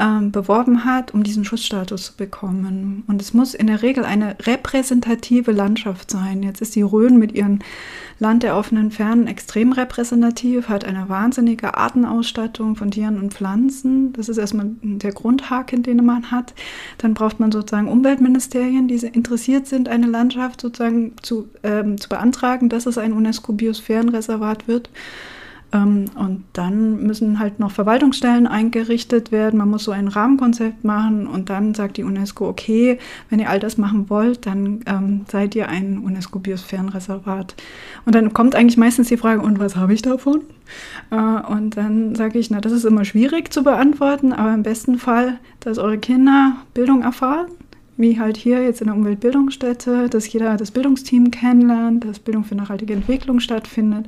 ähm, 0.00 0.32
beworben 0.32 0.84
hat, 0.84 1.12
um 1.12 1.22
diesen 1.22 1.44
Schutzstatus 1.44 2.06
zu 2.06 2.16
bekommen. 2.16 3.04
Und 3.06 3.20
es 3.20 3.34
muss 3.34 3.54
in 3.54 3.66
der 3.66 3.82
Regel 3.82 4.04
eine 4.04 4.36
repräsentative 4.40 5.52
Landschaft 5.52 6.10
sein. 6.10 6.42
Jetzt 6.42 6.62
ist 6.62 6.74
die 6.74 6.82
Rhön 6.82 7.18
mit 7.18 7.32
ihrem 7.32 7.58
Land 8.18 8.42
der 8.42 8.56
offenen 8.56 8.90
Fernen 8.90 9.26
extrem 9.26 9.72
repräsentativ, 9.72 10.68
hat 10.68 10.84
eine 10.84 11.08
wahnsinnige 11.08 11.76
Artenausstattung 11.76 12.76
von 12.76 12.90
Tieren 12.90 13.20
und 13.20 13.34
Pflanzen. 13.34 14.12
Das 14.14 14.28
ist 14.28 14.38
erstmal 14.38 14.70
der 14.82 15.12
Grundhaken, 15.12 15.82
den 15.82 16.04
man 16.04 16.30
hat. 16.30 16.54
Dann 16.98 17.14
braucht 17.14 17.38
man 17.38 17.52
sozusagen 17.52 17.88
Umweltministerien, 17.88 18.88
die 18.88 18.96
interessiert 19.06 19.66
sind, 19.66 19.88
eine 19.88 20.06
Landschaft 20.06 20.60
sozusagen 20.60 21.12
zu, 21.22 21.48
ähm, 21.62 21.98
zu 21.98 22.08
beantragen, 22.08 22.68
dass 22.68 22.86
es 22.86 22.98
ein 22.98 23.12
UNESCO-Biosphärenreservat 23.12 24.66
wird. 24.66 24.90
Ähm, 25.72 26.06
und 26.14 26.44
dann 26.52 27.02
müssen 27.02 27.38
halt 27.38 27.60
noch 27.60 27.70
Verwaltungsstellen 27.70 28.46
eingerichtet 28.46 29.32
werden. 29.32 29.58
Man 29.58 29.70
muss 29.70 29.84
so 29.84 29.92
ein 29.92 30.08
Rahmenkonzept 30.08 30.84
machen 30.84 31.26
und 31.26 31.50
dann 31.50 31.74
sagt 31.74 31.96
die 31.96 32.04
UNESCO, 32.04 32.48
okay, 32.48 32.98
wenn 33.28 33.38
ihr 33.38 33.48
all 33.48 33.60
das 33.60 33.78
machen 33.78 34.10
wollt, 34.10 34.46
dann 34.46 34.80
ähm, 34.86 35.26
seid 35.30 35.54
ihr 35.54 35.68
ein 35.68 35.98
UNESCO-Biosphärenreservat. 35.98 37.54
Und 38.04 38.14
dann 38.14 38.32
kommt 38.32 38.54
eigentlich 38.54 38.76
meistens 38.76 39.08
die 39.08 39.16
Frage, 39.16 39.42
und 39.42 39.58
was 39.58 39.76
habe 39.76 39.94
ich 39.94 40.02
davon? 40.02 40.40
Äh, 41.10 41.16
und 41.16 41.76
dann 41.76 42.14
sage 42.14 42.38
ich, 42.38 42.50
na, 42.50 42.60
das 42.60 42.72
ist 42.72 42.84
immer 42.84 43.04
schwierig 43.04 43.52
zu 43.52 43.62
beantworten, 43.62 44.32
aber 44.32 44.54
im 44.54 44.62
besten 44.62 44.98
Fall, 44.98 45.38
dass 45.60 45.78
eure 45.78 45.98
Kinder 45.98 46.56
Bildung 46.74 47.02
erfahren 47.02 47.46
wie 48.00 48.18
halt 48.18 48.38
hier 48.38 48.62
jetzt 48.62 48.80
in 48.80 48.86
der 48.86 48.96
Umweltbildungsstätte, 48.96 50.08
dass 50.08 50.32
jeder 50.32 50.56
das 50.56 50.70
Bildungsteam 50.70 51.30
kennenlernt, 51.30 52.04
dass 52.04 52.18
Bildung 52.18 52.44
für 52.44 52.54
nachhaltige 52.54 52.94
Entwicklung 52.94 53.40
stattfindet, 53.40 54.06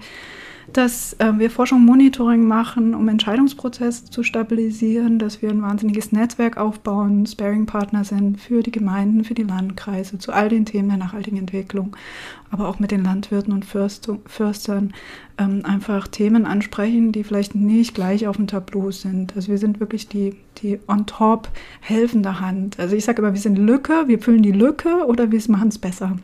dass 0.73 1.15
äh, 1.15 1.33
wir 1.37 1.51
Forschung 1.51 1.85
Monitoring 1.85 2.47
machen, 2.47 2.95
um 2.95 3.09
Entscheidungsprozesse 3.09 4.07
zu 4.07 4.23
stabilisieren, 4.23 5.19
dass 5.19 5.43
wir 5.43 5.51
ein 5.51 5.63
wahnsinniges 5.63 6.13
Netzwerk 6.13 6.57
aufbauen, 6.57 7.27
Sparing-Partner 7.27 8.05
sind 8.05 8.41
für 8.41 8.63
die 8.63 8.73
Gemeinden, 8.73 9.25
für 9.25 9.35
die 9.35 9.43
Landkreise, 9.43 10.19
zu 10.19 10.33
all 10.33 10.49
den 10.49 10.65
Themen 10.65 10.89
der 10.89 10.99
nachhaltigen 10.99 11.39
Entwicklung, 11.39 11.97
aber 12.51 12.69
auch 12.69 12.79
mit 12.79 12.91
den 12.91 13.05
Landwirten 13.05 13.53
und 13.53 13.65
Förstern 13.65 14.93
ähm, 15.39 15.63
einfach 15.65 16.09
Themen 16.09 16.47
ansprechen, 16.47 17.13
die 17.13 17.25
vielleicht 17.25 17.55
nicht 17.55 17.95
gleich 17.95 18.27
auf 18.27 18.37
dem 18.37 18.47
Tableau 18.47 18.91
sind. 18.91 19.37
Also 19.37 19.49
wir 19.49 19.59
sind 19.59 19.81
wirklich 19.81 20.09
die, 20.09 20.37
die 20.59 20.79
on 20.89 21.07
top 21.07 21.49
helfende 21.81 22.41
Hand. 22.41 22.79
Also 22.79 22.97
ich 22.97 23.05
sage 23.05 23.23
immer, 23.23 23.33
wir 23.33 23.41
sind 23.41 23.57
Lücke, 23.57 24.05
wir 24.07 24.19
füllen 24.19 24.43
die 24.43 24.53
Lücke 24.53 25.07
oder 25.07 25.31
wir 25.31 25.41
machen 25.49 25.69
es 25.69 25.79
besser. 25.79 26.17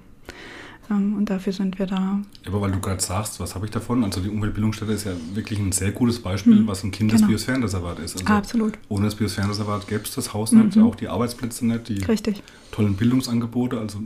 Und 0.94 1.26
dafür 1.26 1.52
sind 1.52 1.78
wir 1.78 1.86
da. 1.86 2.20
Aber 2.46 2.60
weil 2.60 2.72
du 2.72 2.80
gerade 2.80 3.02
sagst, 3.02 3.40
was 3.40 3.54
habe 3.54 3.66
ich 3.66 3.70
davon? 3.70 4.04
Also 4.04 4.20
die 4.20 4.28
Umweltbildungsstätte 4.28 4.92
ist 4.92 5.04
ja 5.04 5.12
wirklich 5.34 5.58
ein 5.58 5.72
sehr 5.72 5.92
gutes 5.92 6.20
Beispiel, 6.20 6.56
mhm. 6.56 6.66
was 6.66 6.82
ein 6.82 6.90
Kindesbiosphärenreservat 6.90 7.96
genau. 7.96 8.04
ist. 8.04 8.20
Also 8.20 8.34
Absolut. 8.34 8.78
Ohne 8.88 9.04
das 9.04 9.14
Biosphärenreservat 9.14 9.86
gäbe 9.86 10.02
es 10.04 10.14
das 10.14 10.34
Haus 10.34 10.52
mhm. 10.52 10.66
nicht, 10.66 10.78
auch 10.78 10.94
die 10.94 11.08
Arbeitsplätze 11.08 11.66
nicht, 11.66 11.88
die 11.88 12.02
Richtig. 12.04 12.42
tollen 12.72 12.94
Bildungsangebote. 12.96 13.78
Also 13.78 14.00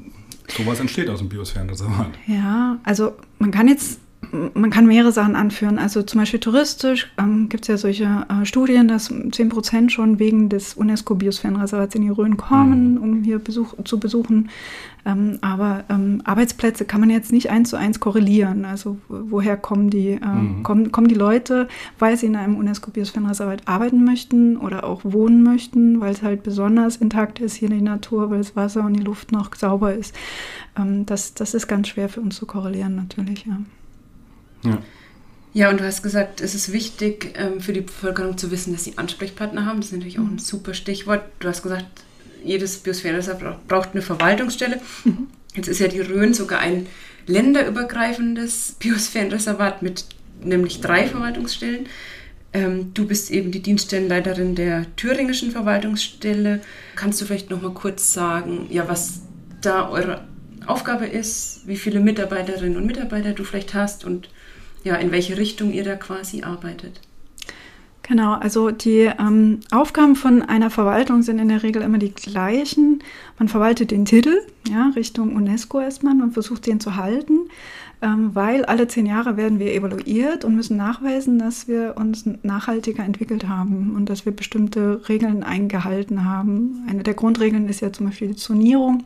sowas 0.49 0.81
entsteht 0.81 1.09
aus 1.09 1.21
dem 1.21 1.29
Biosphärenreservat. 1.29 2.11
Ja, 2.27 2.79
also 2.83 3.15
man 3.39 3.51
kann 3.51 3.69
jetzt 3.69 4.01
man 4.31 4.71
kann 4.71 4.87
mehrere 4.87 5.13
Sachen 5.13 5.37
anführen. 5.37 5.79
Also 5.79 6.03
zum 6.03 6.21
Beispiel 6.21 6.41
touristisch 6.41 7.13
ähm, 7.19 7.49
gibt 7.49 7.65
es 7.65 7.69
ja 7.69 7.77
solche 7.77 8.27
äh, 8.29 8.47
Studien, 8.47 8.89
dass 8.89 9.13
10 9.31 9.49
Prozent 9.49 9.93
schon 9.93 10.19
wegen 10.19 10.49
des 10.49 10.75
UNESCO-Biosphärenreservats 10.75 11.95
in 11.95 12.03
die 12.03 12.09
Rhön 12.09 12.37
kommen, 12.37 12.95
mhm. 12.95 13.03
um 13.03 13.23
hier 13.23 13.39
Besuch, 13.39 13.75
zu 13.85 13.99
besuchen. 13.99 14.49
Ähm, 15.05 15.39
aber 15.41 15.85
ähm, 15.91 16.23
Arbeitsplätze 16.25 16.85
kann 16.85 17.01
man 17.01 17.11
jetzt 17.11 17.33
nicht 17.33 17.51
eins 17.51 17.71
zu 17.71 17.77
eins 17.77 17.99
korrelieren. 17.99 18.65
Also 18.65 18.99
woher 19.09 19.57
kommen 19.57 19.91
die, 19.91 20.11
äh, 20.11 20.27
mhm. 20.27 20.63
kommen, 20.63 20.93
kommen 20.93 21.09
die 21.09 21.15
Leute, 21.15 21.69
weil 21.99 22.17
sie 22.17 22.27
in 22.27 22.37
einem 22.37 22.57
UNESCO-Biosphärenreservat 22.57 23.67
arbeiten 23.67 24.05
möchten 24.05 24.57
oder 24.57 24.85
auch 24.85 25.01
wohnen 25.05 25.43
möchten, 25.43 26.01
weil 26.01 26.13
es 26.13 26.23
halt 26.23 26.43
besonders 26.45 26.97
intakt 26.97 27.41
ist 27.41 27.55
hier 27.55 27.71
in 27.71 27.79
die 27.79 27.83
Natur, 27.83 28.31
weil 28.31 28.39
das 28.39 28.55
Wasser 28.55 28.85
und 28.85 28.95
die 28.95 29.03
Luft 29.03 29.33
noch 29.33 29.55
sauber 29.55 29.93
ist. 29.93 30.15
Ähm, 30.79 31.05
das, 31.07 31.35
das 31.35 31.55
ist 31.55 31.67
ganz 31.67 31.89
schwer 31.89 32.09
für 32.09 32.21
uns 32.21 32.37
zu 32.37 32.47
korrelieren 32.47 32.95
natürlich, 32.95 33.45
ja. 33.45 33.59
Ja. 34.65 34.83
Ja, 35.55 35.69
und 35.69 35.81
du 35.81 35.85
hast 35.85 36.03
gesagt, 36.03 36.41
es 36.41 36.55
ist 36.55 36.73
wichtig 36.73 37.35
ähm, 37.37 37.61
für 37.61 37.75
die 37.75 37.83
Bevölkerung 37.83 38.39
zu 38.39 38.51
wissen, 38.51 38.73
dass 38.73 38.85
sie 38.85 38.97
Ansprechpartner 38.97 39.67
haben. 39.67 39.81
Das 39.81 39.87
ist 39.87 39.93
natürlich 39.93 40.19
auch 40.19 40.25
ein 40.25 40.33
mhm. 40.33 40.39
super 40.39 40.73
Stichwort. 40.73 41.25
Du 41.41 41.49
hast 41.49 41.63
gesagt, 41.63 41.85
jedes 42.43 42.79
Biosphärenreservat 42.79 43.69
braucht 43.69 43.91
eine 43.93 44.03
Verwaltungsstelle. 44.03 44.81
Mhm. 45.05 45.27
Jetzt 45.55 45.69
ist 45.69 45.79
ja 45.79 45.89
die 45.89 46.01
Rhön 46.01 46.33
sogar 46.33 46.61
ein 46.61 46.87
länderübergreifendes 47.27 48.77
Biosphärenreservat 48.81 49.83
mit 49.83 50.07
nämlich 50.43 50.81
drei 50.81 51.07
Verwaltungsstellen. 51.07 51.87
Ähm, 52.55 52.93
du 52.95 53.07
bist 53.07 53.31
eben 53.31 53.51
die 53.51 53.63
Dienststellenleiterin 53.63 54.55
der 54.55 54.87
thüringischen 54.97 55.51
Verwaltungsstelle. 55.51 56.61
Kannst 56.97 57.21
du 57.21 57.27
vielleicht 57.27 57.51
noch 57.51 57.61
mal 57.61 57.75
kurz 57.75 58.13
sagen, 58.13 58.67
ja, 58.71 58.89
was 58.89 59.23
da 59.61 59.89
eure 59.91 60.25
Aufgabe 60.67 61.07
ist, 61.07 61.67
wie 61.67 61.77
viele 61.77 62.01
Mitarbeiterinnen 62.01 62.77
und 62.77 62.87
Mitarbeiter 62.87 63.33
du 63.33 63.45
vielleicht 63.45 63.75
hast 63.75 64.05
und 64.05 64.29
ja, 64.85 64.97
in 64.97 65.13
welche 65.13 65.37
Richtung 65.37 65.73
ihr 65.73 65.85
da 65.85 65.97
quasi 65.97 66.43
arbeitet. 66.43 67.01
Genau, 68.03 68.35
also 68.35 68.73
die 68.73 69.11
ähm, 69.19 69.61
Aufgaben 69.71 70.17
von 70.17 70.43
einer 70.43 70.71
Verwaltung 70.71 71.23
sind 71.23 71.39
in 71.39 71.49
der 71.49 71.63
Regel 71.63 71.83
immer 71.83 71.99
die 71.99 72.13
gleichen. 72.13 73.03
Man 73.39 73.49
verwaltet 73.49 73.93
den 73.93 74.05
Titel, 74.05 74.39
ja, 74.69 74.91
Richtung 74.97 75.37
UNESCO 75.37 75.81
erstmal 75.81 76.21
und 76.21 76.33
versucht 76.33 76.67
den 76.67 76.81
zu 76.81 76.97
halten, 76.97 77.49
ähm, 78.03 78.35
weil 78.35 78.65
alle 78.65 78.89
zehn 78.89 79.07
Jahre 79.07 79.37
werden 79.37 79.61
wir 79.61 79.73
evaluiert 79.73 80.45
und 80.45 80.57
müssen 80.57 80.77
nachweisen, 80.77 81.39
dass 81.39 81.69
wir 81.69 81.95
uns 81.97 82.25
nachhaltiger 82.43 83.05
entwickelt 83.05 83.47
haben 83.47 83.95
und 83.95 84.11
dass 84.11 84.27
wir 84.27 84.35
bestimmte 84.35 85.09
Regeln 85.09 85.45
eingehalten 85.45 86.25
haben. 86.25 86.85
Eine 86.89 87.05
der 87.05 87.15
Grundregeln 87.15 87.69
ist 87.69 87.81
ja 87.83 87.93
zum 87.93 88.07
Beispiel 88.07 88.29
die 88.29 88.37
Zonierung. 88.37 89.05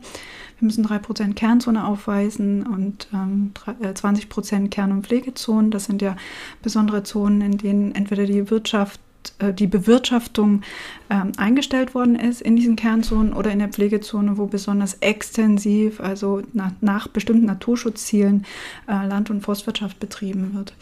Wir 0.59 0.65
müssen 0.65 0.85
3% 0.85 1.33
Kernzone 1.33 1.85
aufweisen 1.85 2.65
und 2.65 3.07
ähm, 3.13 3.51
20% 3.81 4.65
äh, 4.65 4.67
Kern- 4.69 4.91
und 4.91 5.05
Pflegezonen. 5.05 5.69
Das 5.71 5.85
sind 5.85 6.01
ja 6.01 6.15
besondere 6.63 7.03
Zonen, 7.03 7.41
in 7.41 7.57
denen 7.57 7.93
entweder 7.93 8.25
die 8.25 8.49
Wirtschaft 8.49 8.99
äh, 9.39 9.53
die 9.53 9.67
Bewirtschaftung 9.67 10.61
ähm, 11.09 11.31
eingestellt 11.37 11.93
worden 11.93 12.15
ist 12.15 12.41
in 12.41 12.55
diesen 12.55 12.75
Kernzonen 12.75 13.33
oder 13.33 13.51
in 13.51 13.59
der 13.59 13.69
Pflegezone, 13.69 14.37
wo 14.37 14.47
besonders 14.47 14.95
extensiv, 14.95 15.99
also 15.99 16.41
nach, 16.53 16.71
nach 16.81 17.07
bestimmten 17.07 17.45
Naturschutzzielen, 17.45 18.45
äh, 18.87 19.05
Land- 19.05 19.29
und 19.29 19.41
Forstwirtschaft 19.41 19.99
betrieben 19.99 20.53
wird. 20.53 20.73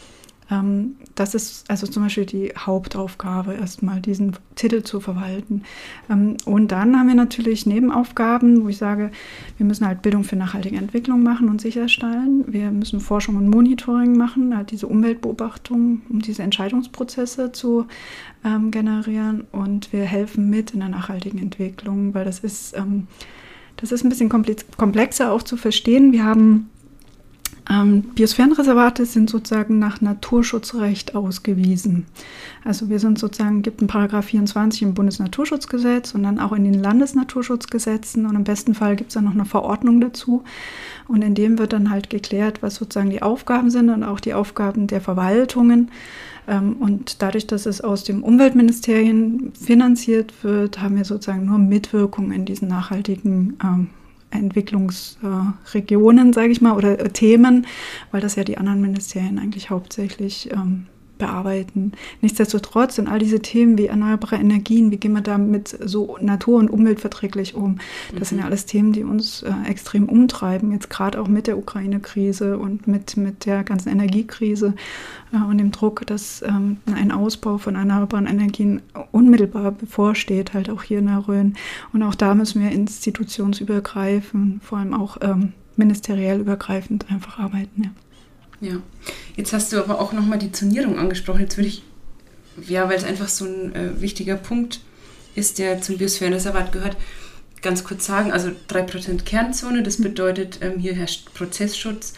Ähm, 0.50 0.96
das 1.14 1.34
ist 1.34 1.68
also 1.70 1.86
zum 1.86 2.04
Beispiel 2.04 2.26
die 2.26 2.52
Hauptaufgabe, 2.56 3.54
erstmal 3.54 4.00
diesen 4.00 4.36
Titel 4.54 4.82
zu 4.82 5.00
verwalten. 5.00 5.62
Ähm, 6.10 6.36
und 6.44 6.72
dann 6.72 6.98
haben 6.98 7.08
wir 7.08 7.14
natürlich 7.14 7.66
Nebenaufgaben, 7.66 8.64
wo 8.64 8.68
ich 8.68 8.78
sage, 8.78 9.10
wir 9.56 9.66
müssen 9.66 9.86
halt 9.86 10.02
Bildung 10.02 10.24
für 10.24 10.36
nachhaltige 10.36 10.76
Entwicklung 10.76 11.22
machen 11.22 11.48
und 11.48 11.60
sicherstellen. 11.60 12.44
Wir 12.46 12.70
müssen 12.70 13.00
Forschung 13.00 13.36
und 13.36 13.48
Monitoring 13.48 14.16
machen, 14.16 14.56
halt 14.56 14.70
diese 14.70 14.86
Umweltbeobachtung, 14.86 16.02
um 16.08 16.20
diese 16.20 16.42
Entscheidungsprozesse 16.42 17.52
zu 17.52 17.86
ähm, 18.44 18.70
generieren. 18.70 19.44
Und 19.52 19.92
wir 19.92 20.04
helfen 20.04 20.48
mit 20.50 20.72
in 20.72 20.80
der 20.80 20.88
nachhaltigen 20.88 21.38
Entwicklung, 21.38 22.14
weil 22.14 22.24
das 22.24 22.40
ist, 22.40 22.74
das 23.76 23.92
ist 23.92 24.04
ein 24.04 24.08
bisschen 24.08 24.28
komplexer 24.28 25.32
auch 25.32 25.42
zu 25.42 25.56
verstehen. 25.56 26.12
Wir 26.12 26.24
haben 26.24 26.70
ähm, 27.68 28.02
Biosphärenreservate 28.14 29.06
sind 29.06 29.28
sozusagen 29.28 29.78
nach 29.78 30.00
Naturschutzrecht 30.00 31.16
ausgewiesen. 31.16 32.06
Also 32.64 32.88
wir 32.88 33.00
sind 33.00 33.18
sozusagen, 33.18 33.62
gibt 33.62 33.82
ein 33.82 33.88
Paragraph 33.88 34.26
24 34.26 34.82
im 34.82 34.94
Bundesnaturschutzgesetz 34.94 36.14
und 36.14 36.22
dann 36.22 36.38
auch 36.38 36.52
in 36.52 36.64
den 36.64 36.80
Landesnaturschutzgesetzen 36.80 38.26
und 38.26 38.36
im 38.36 38.44
besten 38.44 38.74
Fall 38.74 38.94
gibt 38.94 39.10
es 39.10 39.14
dann 39.14 39.24
noch 39.24 39.34
eine 39.34 39.44
Verordnung 39.44 40.00
dazu. 40.00 40.44
Und 41.08 41.22
in 41.22 41.34
dem 41.34 41.58
wird 41.58 41.72
dann 41.72 41.90
halt 41.90 42.08
geklärt, 42.10 42.62
was 42.62 42.76
sozusagen 42.76 43.10
die 43.10 43.22
Aufgaben 43.22 43.70
sind 43.70 43.90
und 43.90 44.04
auch 44.04 44.20
die 44.20 44.34
Aufgaben 44.34 44.86
der 44.86 45.00
Verwaltungen. 45.00 45.90
Ähm, 46.46 46.76
und 46.78 47.22
dadurch, 47.22 47.46
dass 47.48 47.66
es 47.66 47.80
aus 47.80 48.04
dem 48.04 48.22
Umweltministerien 48.22 49.52
finanziert 49.60 50.32
wird, 50.42 50.80
haben 50.80 50.96
wir 50.96 51.04
sozusagen 51.04 51.46
nur 51.46 51.58
Mitwirkung 51.58 52.30
in 52.30 52.44
diesen 52.44 52.68
nachhaltigen 52.68 53.56
ähm, 53.62 53.88
Entwicklungsregionen, 54.30 56.32
sage 56.32 56.48
ich 56.48 56.60
mal, 56.60 56.76
oder 56.76 56.96
Themen, 57.12 57.66
weil 58.10 58.20
das 58.20 58.36
ja 58.36 58.44
die 58.44 58.58
anderen 58.58 58.80
Ministerien 58.80 59.38
eigentlich 59.38 59.70
hauptsächlich 59.70 60.50
ähm, 60.52 60.86
bearbeiten. 61.18 61.92
Nichtsdestotrotz 62.20 62.96
sind 62.96 63.08
all 63.08 63.18
diese 63.18 63.40
Themen 63.40 63.78
wie 63.78 63.86
erneuerbare 63.86 64.36
Energien, 64.36 64.90
wie 64.90 64.96
gehen 64.96 65.12
wir 65.12 65.22
damit 65.22 65.76
so 65.84 66.16
natur- 66.20 66.58
und 66.58 66.70
umweltverträglich 66.70 67.54
um, 67.54 67.78
das 68.12 68.20
mhm. 68.20 68.24
sind 68.24 68.38
ja 68.38 68.44
mhm. 68.44 68.48
alles 68.48 68.66
Themen, 68.66 68.92
die 68.92 69.04
uns 69.04 69.42
äh, 69.42 69.52
extrem 69.68 70.08
umtreiben, 70.08 70.72
jetzt 70.72 70.90
gerade 70.90 71.20
auch 71.20 71.28
mit 71.28 71.46
der 71.46 71.58
Ukraine-Krise 71.58 72.58
und 72.58 72.86
mit, 72.86 73.16
mit 73.16 73.46
der 73.46 73.64
ganzen 73.64 73.88
Energiekrise 73.90 74.74
äh, 75.32 75.36
und 75.36 75.58
dem 75.58 75.70
Druck, 75.70 76.06
dass 76.06 76.42
ähm, 76.42 76.78
ein 76.86 77.12
Ausbau 77.12 77.58
von 77.58 77.74
erneuerbaren 77.74 78.26
Energien 78.26 78.82
unmittelbar 79.12 79.72
bevorsteht, 79.72 80.54
halt 80.54 80.70
auch 80.70 80.82
hier 80.82 80.98
in 80.98 81.06
der 81.06 81.26
Rhön. 81.28 81.54
Und 81.92 82.02
auch 82.02 82.14
da 82.14 82.34
müssen 82.34 82.62
wir 82.62 82.70
institutionsübergreifend, 82.70 84.62
vor 84.62 84.78
allem 84.78 84.94
auch 84.94 85.18
ähm, 85.20 85.52
ministeriell 85.76 86.40
übergreifend 86.40 87.06
einfach 87.10 87.38
arbeiten. 87.38 87.84
Ja. 87.84 87.90
Ja, 88.60 88.80
jetzt 89.36 89.52
hast 89.52 89.72
du 89.72 89.78
aber 89.78 90.00
auch 90.00 90.12
nochmal 90.12 90.38
die 90.38 90.52
Zonierung 90.52 90.98
angesprochen. 90.98 91.40
Jetzt 91.40 91.56
würde 91.56 91.68
ich, 91.68 91.82
ja, 92.66 92.88
weil 92.88 92.96
es 92.96 93.04
einfach 93.04 93.28
so 93.28 93.44
ein 93.44 93.74
äh, 93.74 94.00
wichtiger 94.00 94.36
Punkt 94.36 94.80
ist, 95.34 95.58
der 95.58 95.82
zum 95.82 95.98
Biosphärenreservat 95.98 96.72
gehört, 96.72 96.96
ganz 97.62 97.84
kurz 97.84 98.06
sagen, 98.06 98.32
also 98.32 98.50
3% 98.68 99.24
Kernzone, 99.24 99.82
das 99.82 100.00
bedeutet, 100.00 100.58
ähm, 100.62 100.78
hier 100.78 100.94
herrscht 100.94 101.32
Prozessschutz. 101.34 102.14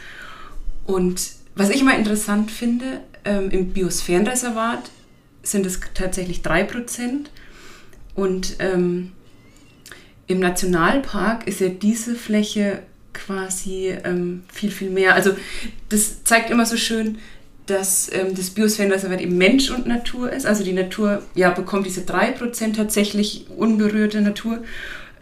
Und 0.87 1.21
was 1.55 1.71
ich 1.71 1.83
mal 1.83 1.99
interessant 1.99 2.51
finde, 2.51 3.01
ähm, 3.25 3.51
im 3.51 3.73
Biosphärenreservat 3.73 4.91
sind 5.43 5.67
es 5.67 5.81
tatsächlich 5.95 6.41
3%. 6.41 7.27
Und 8.15 8.57
ähm, 8.59 9.13
im 10.27 10.41
Nationalpark 10.41 11.47
ist 11.47 11.61
ja 11.61 11.69
diese 11.69 12.15
Fläche 12.15 12.83
quasi 13.13 13.95
ähm, 14.05 14.43
viel, 14.53 14.71
viel 14.71 14.91
mehr. 14.91 15.15
Also 15.15 15.37
das 15.89 16.25
zeigt 16.25 16.51
immer 16.51 16.67
so 16.67 16.77
schön, 16.77 17.19
dass 17.67 18.11
ähm, 18.13 18.35
das 18.35 18.51
Biosphärenreservat 18.51 19.21
eben 19.21 19.37
Mensch 19.37 19.71
und 19.71 19.87
Natur 19.87 20.33
ist. 20.33 20.47
Also 20.47 20.65
die 20.65 20.73
Natur 20.73 21.23
ja, 21.35 21.51
bekommt 21.51 21.87
diese 21.87 22.01
3% 22.01 22.75
tatsächlich 22.75 23.47
unberührte 23.57 24.21
Natur. 24.21 24.63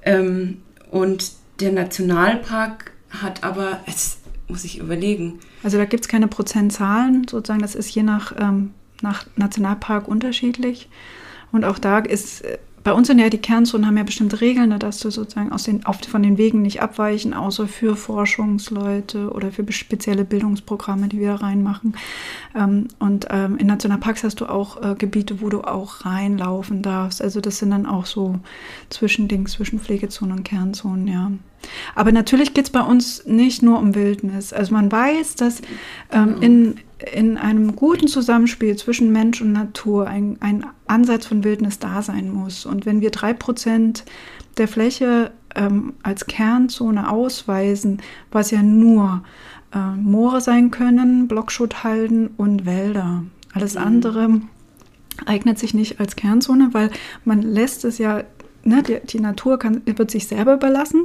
Ähm, 0.03 0.59
und 0.91 1.33
der 1.61 1.73
Nationalpark 1.73 2.93
hat 3.11 3.43
aber, 3.43 3.81
jetzt 3.87 4.21
muss 4.49 4.65
ich 4.65 4.79
überlegen. 4.79 5.41
Also 5.63 5.79
da 5.79 5.85
gibt 5.85 6.05
es 6.05 6.09
keine 6.09 6.29
Prozentzahlen, 6.29 7.27
sozusagen, 7.29 7.63
das 7.63 7.75
ist 7.75 7.93
je 7.93 8.03
nach, 8.03 8.35
ähm, 8.39 8.73
nach 9.03 9.27
Nationalpark 9.37 10.07
unterschiedlich. 10.07 10.89
Und 11.51 11.65
auch 11.65 11.79
da 11.79 11.99
ist 11.99 12.45
äh, 12.45 12.59
bei 12.87 12.93
uns 12.93 13.09
sind 13.09 13.19
ja 13.19 13.29
die 13.29 13.39
Kernzonen 13.39 13.85
haben 13.85 13.97
ja 13.97 14.05
bestimmte 14.05 14.41
Regeln, 14.41 14.71
da 14.71 14.79
darfst 14.79 15.05
du 15.05 15.11
sozusagen 15.11 15.51
aus 15.51 15.65
den, 15.65 15.85
auf, 15.85 15.99
von 16.09 16.23
den 16.23 16.39
Wegen 16.39 16.63
nicht 16.63 16.83
abweichen, 16.83 17.35
außer 17.35 17.67
für 17.67 17.97
Forschungsleute 17.97 19.31
oder 19.33 19.51
für 19.51 19.65
spezielle 19.73 20.25
Bildungsprogramme, 20.25 21.09
die 21.09 21.19
wir 21.19 21.31
da 21.31 21.35
reinmachen. 21.35 21.97
Ähm, 22.55 22.87
und 23.01 23.27
ähm, 23.29 23.57
in 23.57 23.67
Nationalparks 23.67 24.23
hast 24.23 24.41
du 24.41 24.47
auch 24.47 24.81
äh, 24.81 24.95
Gebiete, 24.95 25.41
wo 25.41 25.49
du 25.49 25.63
auch 25.63 26.05
reinlaufen 26.05 26.83
darfst. 26.83 27.21
Also 27.21 27.41
das 27.41 27.59
sind 27.59 27.73
dann 27.73 27.87
auch 27.87 28.07
so 28.07 28.39
Zwischendings 28.89 29.55
zwischen 29.55 29.81
Pflegezonen 29.81 30.39
und 30.39 30.45
Kernzonen, 30.45 31.09
ja. 31.09 31.33
Aber 31.97 32.13
natürlich 32.13 32.55
geht 32.55 32.67
es 32.67 32.71
bei 32.71 32.83
uns 32.83 33.27
nicht 33.27 33.65
nur 33.65 33.81
um 33.81 33.97
Wildnis. 33.97 34.53
Also 34.53 34.73
man 34.73 34.93
weiß, 34.93 35.35
dass 35.35 35.61
ähm, 36.13 36.37
in, 36.41 36.77
in 36.99 37.37
einem 37.37 37.77
guten 37.77 38.09
Zusammenspiel 38.09 38.77
zwischen 38.77 39.13
Mensch 39.13 39.43
und 39.43 39.53
Natur 39.53 40.07
ein, 40.07 40.39
ein 40.41 40.65
Ansatz 40.87 41.27
von 41.27 41.45
Wildnis 41.45 41.79
da 41.79 42.01
sein 42.01 42.31
muss. 42.31 42.65
Und 42.65 42.87
wenn 42.87 43.01
wir 43.01 43.11
drei 43.11 43.35
Prozent 43.35 44.05
der 44.57 44.67
Fläche 44.67 45.33
ähm, 45.55 45.95
als 46.03 46.27
Kernzone 46.27 47.11
ausweisen, 47.11 48.01
was 48.31 48.51
ja 48.51 48.63
nur 48.63 49.23
äh, 49.75 49.79
Moore 49.79 50.41
sein 50.41 50.71
können, 50.71 51.29
Blockschutthalden 51.29 52.29
und 52.37 52.65
Wälder. 52.65 53.25
Alles 53.53 53.75
mhm. 53.75 53.83
andere 53.83 54.41
eignet 55.25 55.59
sich 55.59 55.75
nicht 55.75 56.01
als 56.01 56.17
Kernzone, 56.17 56.71
weil 56.73 56.91
man 57.25 57.43
lässt 57.43 57.85
es 57.85 57.99
ja 57.99 58.23
ne, 58.67 58.83
die, 58.83 58.99
die, 59.07 59.21
Natur 59.21 59.59
kann, 59.59 59.83
wird 59.85 60.11
sich 60.11 60.27
selber 60.27 60.55
überlassen 60.55 61.05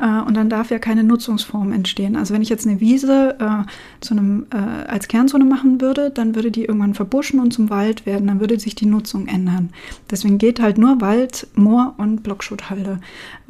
äh, 0.00 0.20
und 0.20 0.36
dann 0.36 0.48
darf 0.48 0.70
ja 0.70 0.78
keine 0.78 1.04
Nutzungsform 1.04 1.72
entstehen. 1.72 2.16
Also 2.16 2.34
wenn 2.34 2.42
ich 2.42 2.48
jetzt 2.48 2.66
eine 2.66 2.80
Wiese 2.80 3.36
äh, 3.38 3.70
zu 4.00 4.14
einem, 4.14 4.46
äh, 4.52 4.56
als 4.88 5.08
Kernzone 5.08 5.44
machen 5.44 5.80
würde, 5.80 6.10
dann 6.10 6.34
würde 6.34 6.50
die 6.50 6.64
irgendwann 6.64 6.94
verbuschen 6.94 7.40
und 7.40 7.52
zum 7.52 7.70
Wald 7.70 8.06
werden, 8.06 8.26
dann 8.26 8.40
würde 8.40 8.58
sich 8.58 8.74
die 8.74 8.86
Nutzung 8.86 9.26
ändern. 9.26 9.70
Deswegen 10.10 10.38
geht 10.38 10.60
halt 10.60 10.78
nur 10.78 11.00
Wald, 11.00 11.46
Moor 11.54 11.94
und 11.98 12.22
Blockschutthalde. 12.22 13.00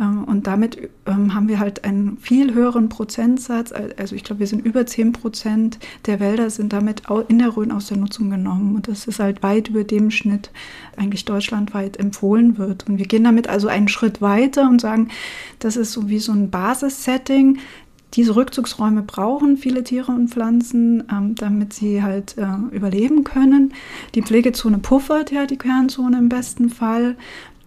Ähm, 0.01 0.25
und 0.25 0.47
damit 0.47 0.91
ähm, 1.07 1.35
haben 1.35 1.49
wir 1.49 1.59
halt 1.59 1.85
einen 1.85 2.17
viel 2.19 2.55
höheren 2.55 2.89
Prozentsatz, 2.89 3.73
also 3.97 4.15
ich 4.15 4.25
glaube, 4.25 4.41
wir 4.41 4.47
sind 4.47 4.65
über 4.65 4.87
10 4.87 5.13
Prozent 5.13 5.79
der 6.07 6.21
Wälder 6.21 6.51
sind 6.51 6.73
damit 6.73 7.03
in 7.29 7.39
der 7.39 7.57
Rhön 7.57 7.73
aus 7.73 7.89
der 7.89 7.97
Nutzung 7.97 8.31
genommen. 8.31 8.75
Und 8.77 8.89
das 8.89 9.07
ist 9.07 9.21
halt 9.21 9.43
weit 9.43 9.69
über 9.69 9.85
dem 9.85 10.11
Schnitt 10.11 10.51
eigentlich 10.97 11.25
deutschlandweit 11.25 11.99
empfohlen 11.99 12.59
wird. 12.59 12.89
Und 12.89 12.99
wir 12.99 13.07
gehen 13.07 13.25
damit 13.25 13.49
also 13.51 13.69
einen 13.69 13.89
Schritt 13.89 14.21
weiter 14.21 14.69
und 14.69 14.81
sagen, 14.81 15.09
das 15.59 15.77
ist 15.77 15.93
so 15.93 16.09
wie 16.09 16.19
so 16.19 16.33
ein 16.33 16.51
Basissetting. 16.51 17.59
Diese 18.15 18.35
Rückzugsräume 18.35 19.03
brauchen 19.03 19.57
viele 19.57 19.85
Tiere 19.85 20.11
und 20.11 20.29
Pflanzen, 20.29 21.05
ähm, 21.13 21.37
damit 21.37 21.73
sie 21.73 22.03
halt 22.03 22.37
äh, 22.39 22.75
überleben 22.75 23.23
können. 23.23 23.73
Die 24.15 24.23
Pflegezone 24.23 24.79
puffert 24.79 25.31
ja 25.31 25.47
die 25.47 25.59
Kernzone 25.59 26.19
im 26.19 26.29
besten 26.29 26.71
Fall. 26.71 27.17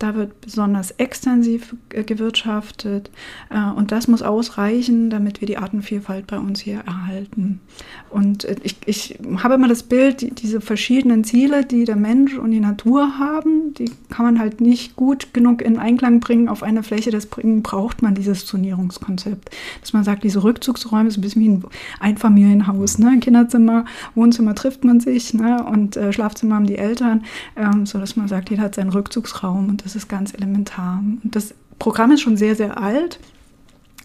Da 0.03 0.15
wird 0.15 0.41
besonders 0.41 0.91
extensiv 0.91 1.77
äh, 1.89 2.03
gewirtschaftet 2.03 3.09
äh, 3.49 3.71
und 3.71 3.93
das 3.93 4.09
muss 4.09 4.21
ausreichen, 4.21 5.09
damit 5.09 5.39
wir 5.39 5.47
die 5.47 5.57
Artenvielfalt 5.57 6.27
bei 6.27 6.37
uns 6.37 6.59
hier 6.59 6.79
erhalten. 6.85 7.61
Und 8.09 8.43
äh, 8.43 8.57
ich, 8.63 8.75
ich 8.85 9.17
habe 9.41 9.53
immer 9.53 9.69
das 9.69 9.83
Bild, 9.83 10.19
die, 10.19 10.31
diese 10.31 10.59
verschiedenen 10.59 11.23
Ziele, 11.23 11.63
die 11.63 11.85
der 11.85 11.95
Mensch 11.95 12.37
und 12.37 12.51
die 12.51 12.59
Natur 12.59 13.17
haben, 13.17 13.73
die 13.75 13.91
kann 14.09 14.25
man 14.25 14.39
halt 14.39 14.59
nicht 14.59 14.97
gut 14.97 15.33
genug 15.33 15.61
in 15.61 15.79
Einklang 15.79 16.19
bringen 16.19 16.49
auf 16.49 16.63
einer 16.63 16.83
Fläche. 16.83 17.09
Deswegen 17.09 17.63
braucht 17.63 18.01
man 18.01 18.13
dieses 18.13 18.45
Zonierungskonzept. 18.45 19.51
Dass 19.79 19.93
man 19.93 20.03
sagt, 20.03 20.25
diese 20.25 20.43
Rückzugsräume 20.43 21.07
ist 21.07 21.17
ein 21.17 21.21
bisschen 21.21 21.41
wie 21.43 21.49
ein 21.49 21.63
Einfamilienhaus. 22.01 22.99
Ne? 22.99 23.19
Kinderzimmer, 23.21 23.85
Wohnzimmer 24.15 24.53
trifft 24.53 24.83
man 24.83 24.99
sich 24.99 25.33
ne? 25.33 25.63
und 25.63 25.95
äh, 25.95 26.11
Schlafzimmer 26.11 26.55
haben 26.55 26.67
die 26.67 26.77
Eltern, 26.77 27.23
ähm, 27.55 27.85
sodass 27.85 28.17
man 28.17 28.27
sagt, 28.27 28.49
jeder 28.49 28.63
hat 28.63 28.75
seinen 28.75 28.89
Rückzugsraum 28.89 29.69
und 29.69 29.85
das 29.85 29.92
ist 29.95 30.07
ganz 30.07 30.33
elementar. 30.33 31.03
Und 31.23 31.35
das 31.35 31.53
Programm 31.79 32.11
ist 32.11 32.21
schon 32.21 32.37
sehr, 32.37 32.55
sehr 32.55 32.77
alt. 32.77 33.19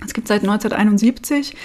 Es 0.04 0.14
gibt 0.14 0.28
seit 0.28 0.42
1971 0.42 1.56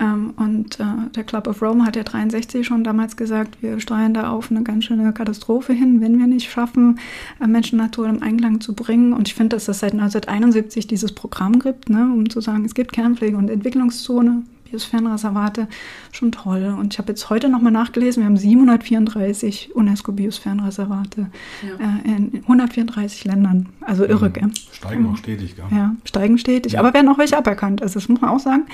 ähm, 0.00 0.32
und 0.36 0.80
äh, 0.80 0.84
der 1.14 1.24
Club 1.24 1.46
of 1.46 1.60
Rome 1.60 1.84
hat 1.84 1.96
ja 1.96 2.02
63 2.02 2.66
schon 2.66 2.82
damals 2.82 3.14
gesagt, 3.14 3.60
wir 3.60 3.78
steuern 3.78 4.14
da 4.14 4.30
auf 4.30 4.50
eine 4.50 4.62
ganz 4.62 4.84
schöne 4.84 5.12
Katastrophe 5.12 5.74
hin, 5.74 6.00
wenn 6.00 6.18
wir 6.18 6.26
nicht 6.26 6.50
schaffen, 6.50 6.98
äh, 7.42 7.46
Menschen 7.46 7.78
Natur 7.78 8.08
im 8.08 8.22
Einklang 8.22 8.62
zu 8.62 8.74
bringen. 8.74 9.12
Und 9.12 9.28
ich 9.28 9.34
finde, 9.34 9.56
dass 9.56 9.68
es 9.68 9.80
seit 9.80 9.92
1971 9.92 10.86
dieses 10.86 11.12
Programm 11.12 11.58
gibt, 11.58 11.90
ne, 11.90 12.10
um 12.10 12.30
zu 12.30 12.40
sagen, 12.40 12.64
es 12.64 12.74
gibt 12.74 12.92
Kernpflege 12.92 13.36
und 13.36 13.50
Entwicklungszone, 13.50 14.44
Biosphärenreservate 14.74 15.68
schon 16.10 16.32
toll. 16.32 16.74
Und 16.78 16.92
ich 16.92 16.98
habe 16.98 17.12
jetzt 17.12 17.30
heute 17.30 17.48
nochmal 17.48 17.72
nachgelesen, 17.72 18.22
wir 18.22 18.26
haben 18.26 18.36
734 18.36 19.74
UNESCO-Biosphärenreservate 19.74 21.30
ja. 21.62 21.86
äh, 21.86 22.16
in 22.16 22.42
134 22.42 23.24
Ländern. 23.24 23.68
Also 23.80 24.04
irre, 24.04 24.30
gell? 24.30 24.50
Steigen 24.72 25.06
auch 25.06 25.16
stetig, 25.16 25.56
gell? 25.56 25.64
Ja, 25.70 25.94
steigen 26.04 26.38
stetig. 26.38 26.72
Ja. 26.72 26.80
Aber 26.80 26.92
werden 26.92 27.08
auch 27.08 27.18
welche 27.18 27.38
aberkannt. 27.38 27.82
Also 27.82 27.94
das 28.00 28.08
muss 28.08 28.20
man 28.20 28.30
auch 28.30 28.40
sagen, 28.40 28.64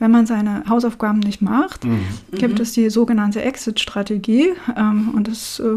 wenn 0.00 0.10
man 0.10 0.26
seine 0.26 0.64
Hausaufgaben 0.68 1.20
nicht 1.20 1.40
macht, 1.40 1.84
mhm. 1.84 2.00
gibt 2.32 2.54
mhm. 2.54 2.62
es 2.62 2.72
die 2.72 2.90
sogenannte 2.90 3.42
Exit-Strategie 3.42 4.50
ähm, 4.76 5.10
und 5.14 5.28
das, 5.28 5.60
äh, 5.60 5.76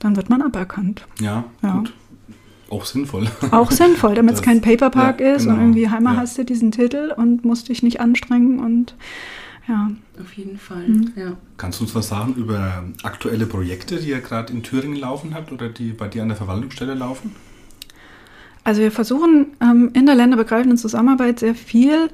dann 0.00 0.16
wird 0.16 0.30
man 0.30 0.42
aberkannt. 0.42 1.06
Ja, 1.20 1.44
ja. 1.62 1.76
gut. 1.76 1.92
Auch 2.72 2.86
sinnvoll. 2.86 3.28
Auch 3.50 3.70
sinnvoll, 3.70 4.14
damit 4.14 4.36
es 4.36 4.40
kein 4.40 4.62
Paperpark 4.62 5.20
ja, 5.20 5.34
ist 5.34 5.42
genau. 5.42 5.56
und 5.56 5.60
irgendwie 5.60 5.90
Heimer 5.90 6.14
ja. 6.14 6.20
hast 6.20 6.38
du 6.38 6.44
diesen 6.44 6.72
Titel 6.72 7.12
und 7.14 7.44
musst 7.44 7.68
dich 7.68 7.82
nicht 7.82 8.00
anstrengen 8.00 8.60
und 8.60 8.94
ja. 9.68 9.90
Auf 10.18 10.32
jeden 10.32 10.58
Fall, 10.58 10.88
mhm. 10.88 11.12
ja. 11.14 11.36
Kannst 11.58 11.80
du 11.80 11.84
uns 11.84 11.94
was 11.94 12.08
sagen 12.08 12.34
über 12.34 12.84
aktuelle 13.02 13.44
Projekte, 13.44 13.96
die 13.96 14.08
ihr 14.08 14.20
gerade 14.20 14.54
in 14.54 14.62
Thüringen 14.62 14.96
laufen 14.96 15.34
habt 15.34 15.52
oder 15.52 15.68
die 15.68 15.90
bei 15.90 16.08
dir 16.08 16.22
an 16.22 16.28
der 16.28 16.36
Verwaltungsstelle 16.38 16.94
laufen? 16.94 17.36
Also 18.64 18.80
wir 18.80 18.90
versuchen 18.90 19.48
ähm, 19.60 19.90
in 19.92 20.06
der 20.06 20.14
länderübergreifenden 20.14 20.78
Zusammenarbeit 20.78 21.40
sehr 21.40 21.54
viel 21.54 22.08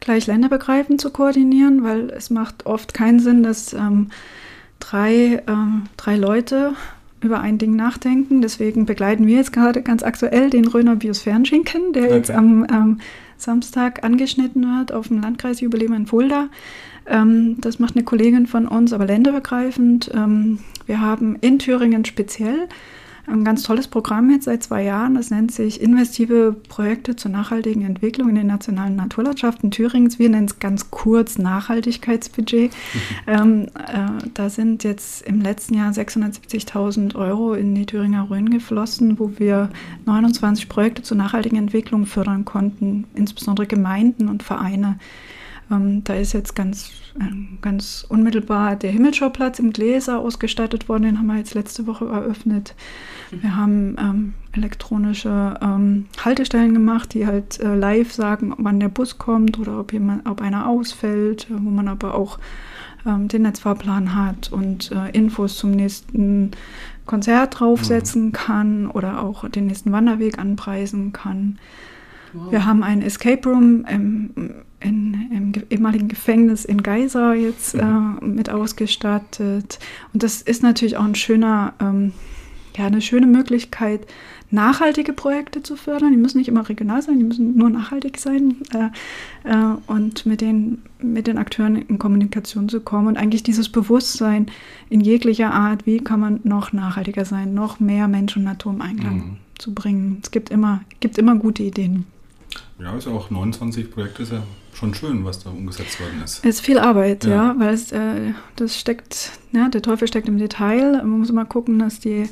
gleich 0.00 0.26
länderübergreifend 0.26 1.00
zu 1.00 1.10
koordinieren, 1.10 1.84
weil 1.84 2.10
es 2.10 2.28
macht 2.28 2.66
oft 2.66 2.92
keinen 2.92 3.20
Sinn, 3.20 3.44
dass 3.44 3.72
ähm, 3.72 4.08
drei, 4.80 5.44
ähm, 5.46 5.84
drei 5.96 6.16
Leute 6.16 6.74
über 7.22 7.40
ein 7.40 7.58
Ding 7.58 7.76
nachdenken. 7.76 8.42
Deswegen 8.42 8.86
begleiten 8.86 9.26
wir 9.26 9.36
jetzt 9.36 9.52
gerade 9.52 9.82
ganz 9.82 10.02
aktuell 10.02 10.50
den 10.50 10.66
Röner 10.66 10.96
Biosphärenschinken, 10.96 11.92
der 11.92 12.04
okay. 12.04 12.14
jetzt 12.16 12.30
am 12.30 12.66
ähm, 12.70 12.98
Samstag 13.36 14.04
angeschnitten 14.04 14.62
wird 14.62 14.92
auf 14.92 15.08
dem 15.08 15.20
Landkreisjubiläum 15.20 15.92
in 15.92 16.06
Fulda. 16.06 16.48
Ähm, 17.06 17.56
das 17.60 17.78
macht 17.78 17.96
eine 17.96 18.04
Kollegin 18.04 18.46
von 18.46 18.68
uns, 18.68 18.92
aber 18.92 19.06
länderübergreifend. 19.06 20.10
Ähm, 20.14 20.58
wir 20.86 21.00
haben 21.00 21.36
in 21.40 21.58
Thüringen 21.58 22.04
speziell 22.04 22.68
ein 23.26 23.44
ganz 23.44 23.62
tolles 23.62 23.88
Programm 23.88 24.30
jetzt 24.30 24.44
seit 24.44 24.62
zwei 24.62 24.82
Jahren. 24.82 25.14
Das 25.14 25.30
nennt 25.30 25.52
sich 25.52 25.80
Investive 25.80 26.54
Projekte 26.68 27.14
zur 27.16 27.30
nachhaltigen 27.30 27.84
Entwicklung 27.84 28.28
in 28.28 28.34
den 28.34 28.46
nationalen 28.46 28.96
Naturlandschaften 28.96 29.70
Thürings. 29.70 30.18
Wir 30.18 30.28
nennen 30.28 30.46
es 30.46 30.58
ganz 30.58 30.90
kurz 30.90 31.38
Nachhaltigkeitsbudget. 31.38 32.72
Mhm. 32.72 32.98
Ähm, 33.26 33.66
äh, 33.74 34.28
da 34.34 34.50
sind 34.50 34.84
jetzt 34.84 35.22
im 35.22 35.40
letzten 35.40 35.74
Jahr 35.74 35.92
670.000 35.92 37.14
Euro 37.14 37.54
in 37.54 37.74
die 37.74 37.86
Thüringer 37.86 38.28
Rhön 38.28 38.50
geflossen, 38.50 39.18
wo 39.18 39.32
wir 39.38 39.70
29 40.06 40.68
Projekte 40.68 41.02
zur 41.02 41.16
nachhaltigen 41.16 41.58
Entwicklung 41.58 42.06
fördern 42.06 42.44
konnten, 42.44 43.04
insbesondere 43.14 43.66
Gemeinden 43.66 44.28
und 44.28 44.42
Vereine. 44.42 44.98
Ähm, 45.72 46.04
da 46.04 46.14
ist 46.14 46.32
jetzt 46.34 46.54
ganz, 46.54 46.90
äh, 47.18 47.24
ganz 47.60 48.06
unmittelbar 48.08 48.76
der 48.76 48.92
Himmelschauplatz 48.92 49.58
im 49.58 49.72
Gläser 49.72 50.18
ausgestattet 50.18 50.88
worden. 50.88 51.04
Den 51.04 51.18
haben 51.18 51.26
wir 51.26 51.38
jetzt 51.38 51.54
letzte 51.54 51.86
Woche 51.86 52.06
eröffnet. 52.06 52.74
Wir 53.30 53.56
haben 53.56 53.96
ähm, 53.98 54.34
elektronische 54.52 55.58
ähm, 55.62 56.06
Haltestellen 56.22 56.74
gemacht, 56.74 57.14
die 57.14 57.26
halt 57.26 57.58
äh, 57.60 57.74
live 57.74 58.12
sagen, 58.12 58.54
wann 58.58 58.78
der 58.78 58.90
Bus 58.90 59.16
kommt 59.16 59.58
oder 59.58 59.80
ob, 59.80 59.92
jemand, 59.92 60.28
ob 60.28 60.42
einer 60.42 60.68
ausfällt, 60.68 61.48
äh, 61.50 61.54
wo 61.54 61.70
man 61.70 61.88
aber 61.88 62.14
auch 62.14 62.38
ähm, 63.06 63.28
den 63.28 63.42
Netzfahrplan 63.42 64.14
hat 64.14 64.52
und 64.52 64.92
äh, 64.92 65.10
Infos 65.10 65.56
zum 65.56 65.70
nächsten 65.70 66.50
Konzert 67.06 67.58
draufsetzen 67.58 68.26
mhm. 68.26 68.32
kann 68.32 68.86
oder 68.86 69.22
auch 69.22 69.48
den 69.48 69.66
nächsten 69.66 69.92
Wanderweg 69.92 70.38
anpreisen 70.38 71.12
kann. 71.12 71.58
Wow. 72.32 72.52
Wir 72.52 72.64
haben 72.64 72.82
ein 72.82 73.02
Escape 73.02 73.48
Room 73.48 73.84
im, 73.88 74.30
in, 74.80 75.14
im 75.30 75.52
ehemaligen 75.70 76.08
Gefängnis 76.08 76.64
in 76.64 76.82
Geisa 76.82 77.34
jetzt 77.34 77.74
mhm. 77.74 78.18
äh, 78.20 78.24
mit 78.26 78.50
ausgestattet. 78.50 79.78
Und 80.12 80.22
das 80.22 80.42
ist 80.42 80.62
natürlich 80.62 80.96
auch 80.96 81.04
ein 81.04 81.14
schöner 81.14 81.74
ähm, 81.80 82.12
ja, 82.76 82.86
eine 82.86 83.00
schöne 83.00 83.26
Möglichkeit, 83.26 84.06
nachhaltige 84.50 85.12
Projekte 85.12 85.62
zu 85.62 85.76
fördern. 85.76 86.12
Die 86.12 86.18
müssen 86.18 86.38
nicht 86.38 86.48
immer 86.48 86.68
regional 86.68 87.02
sein, 87.02 87.18
die 87.18 87.24
müssen 87.24 87.56
nur 87.56 87.70
nachhaltig 87.70 88.18
sein 88.18 88.56
äh, 88.72 89.48
äh, 89.48 89.76
und 89.86 90.26
mit 90.26 90.40
den, 90.40 90.82
mit 91.00 91.26
den 91.26 91.38
Akteuren 91.38 91.76
in 91.76 91.98
Kommunikation 91.98 92.68
zu 92.68 92.80
kommen 92.80 93.08
und 93.08 93.16
eigentlich 93.16 93.42
dieses 93.42 93.68
Bewusstsein 93.68 94.46
in 94.88 95.00
jeglicher 95.00 95.52
Art, 95.52 95.86
wie 95.86 95.98
kann 95.98 96.20
man 96.20 96.40
noch 96.44 96.72
nachhaltiger 96.72 97.24
sein, 97.24 97.54
noch 97.54 97.80
mehr 97.80 98.08
Mensch 98.08 98.36
und 98.36 98.44
Natur 98.44 98.72
im 98.72 98.82
Einklang 98.82 99.16
mhm. 99.16 99.36
zu 99.58 99.74
bringen. 99.74 100.18
Es 100.22 100.30
gibt 100.30 100.50
immer, 100.50 100.82
gibt 101.00 101.18
immer 101.18 101.36
gute 101.36 101.62
Ideen. 101.62 102.06
Ja, 102.78 102.96
ist 102.96 103.06
auch 103.06 103.30
29 103.30 103.90
Projekte, 103.90 104.22
ist 104.22 104.32
ja 104.32 104.42
schon 104.72 104.94
schön, 104.94 105.24
was 105.24 105.42
da 105.44 105.50
umgesetzt 105.50 106.00
worden 106.00 106.22
ist. 106.24 106.38
Es 106.38 106.56
ist 106.56 106.60
viel 106.60 106.78
Arbeit, 106.78 107.24
ja, 107.24 107.30
ja 107.30 107.54
weil 107.58 107.74
es, 107.74 107.92
äh, 107.92 108.32
das 108.56 108.78
steckt, 108.78 109.32
ja, 109.52 109.68
der 109.68 109.82
Teufel 109.82 110.08
steckt 110.08 110.28
im 110.28 110.38
Detail. 110.38 110.98
Man 110.98 111.20
muss 111.20 111.30
immer 111.30 111.44
gucken, 111.44 111.78
dass 111.78 112.00
die 112.00 112.28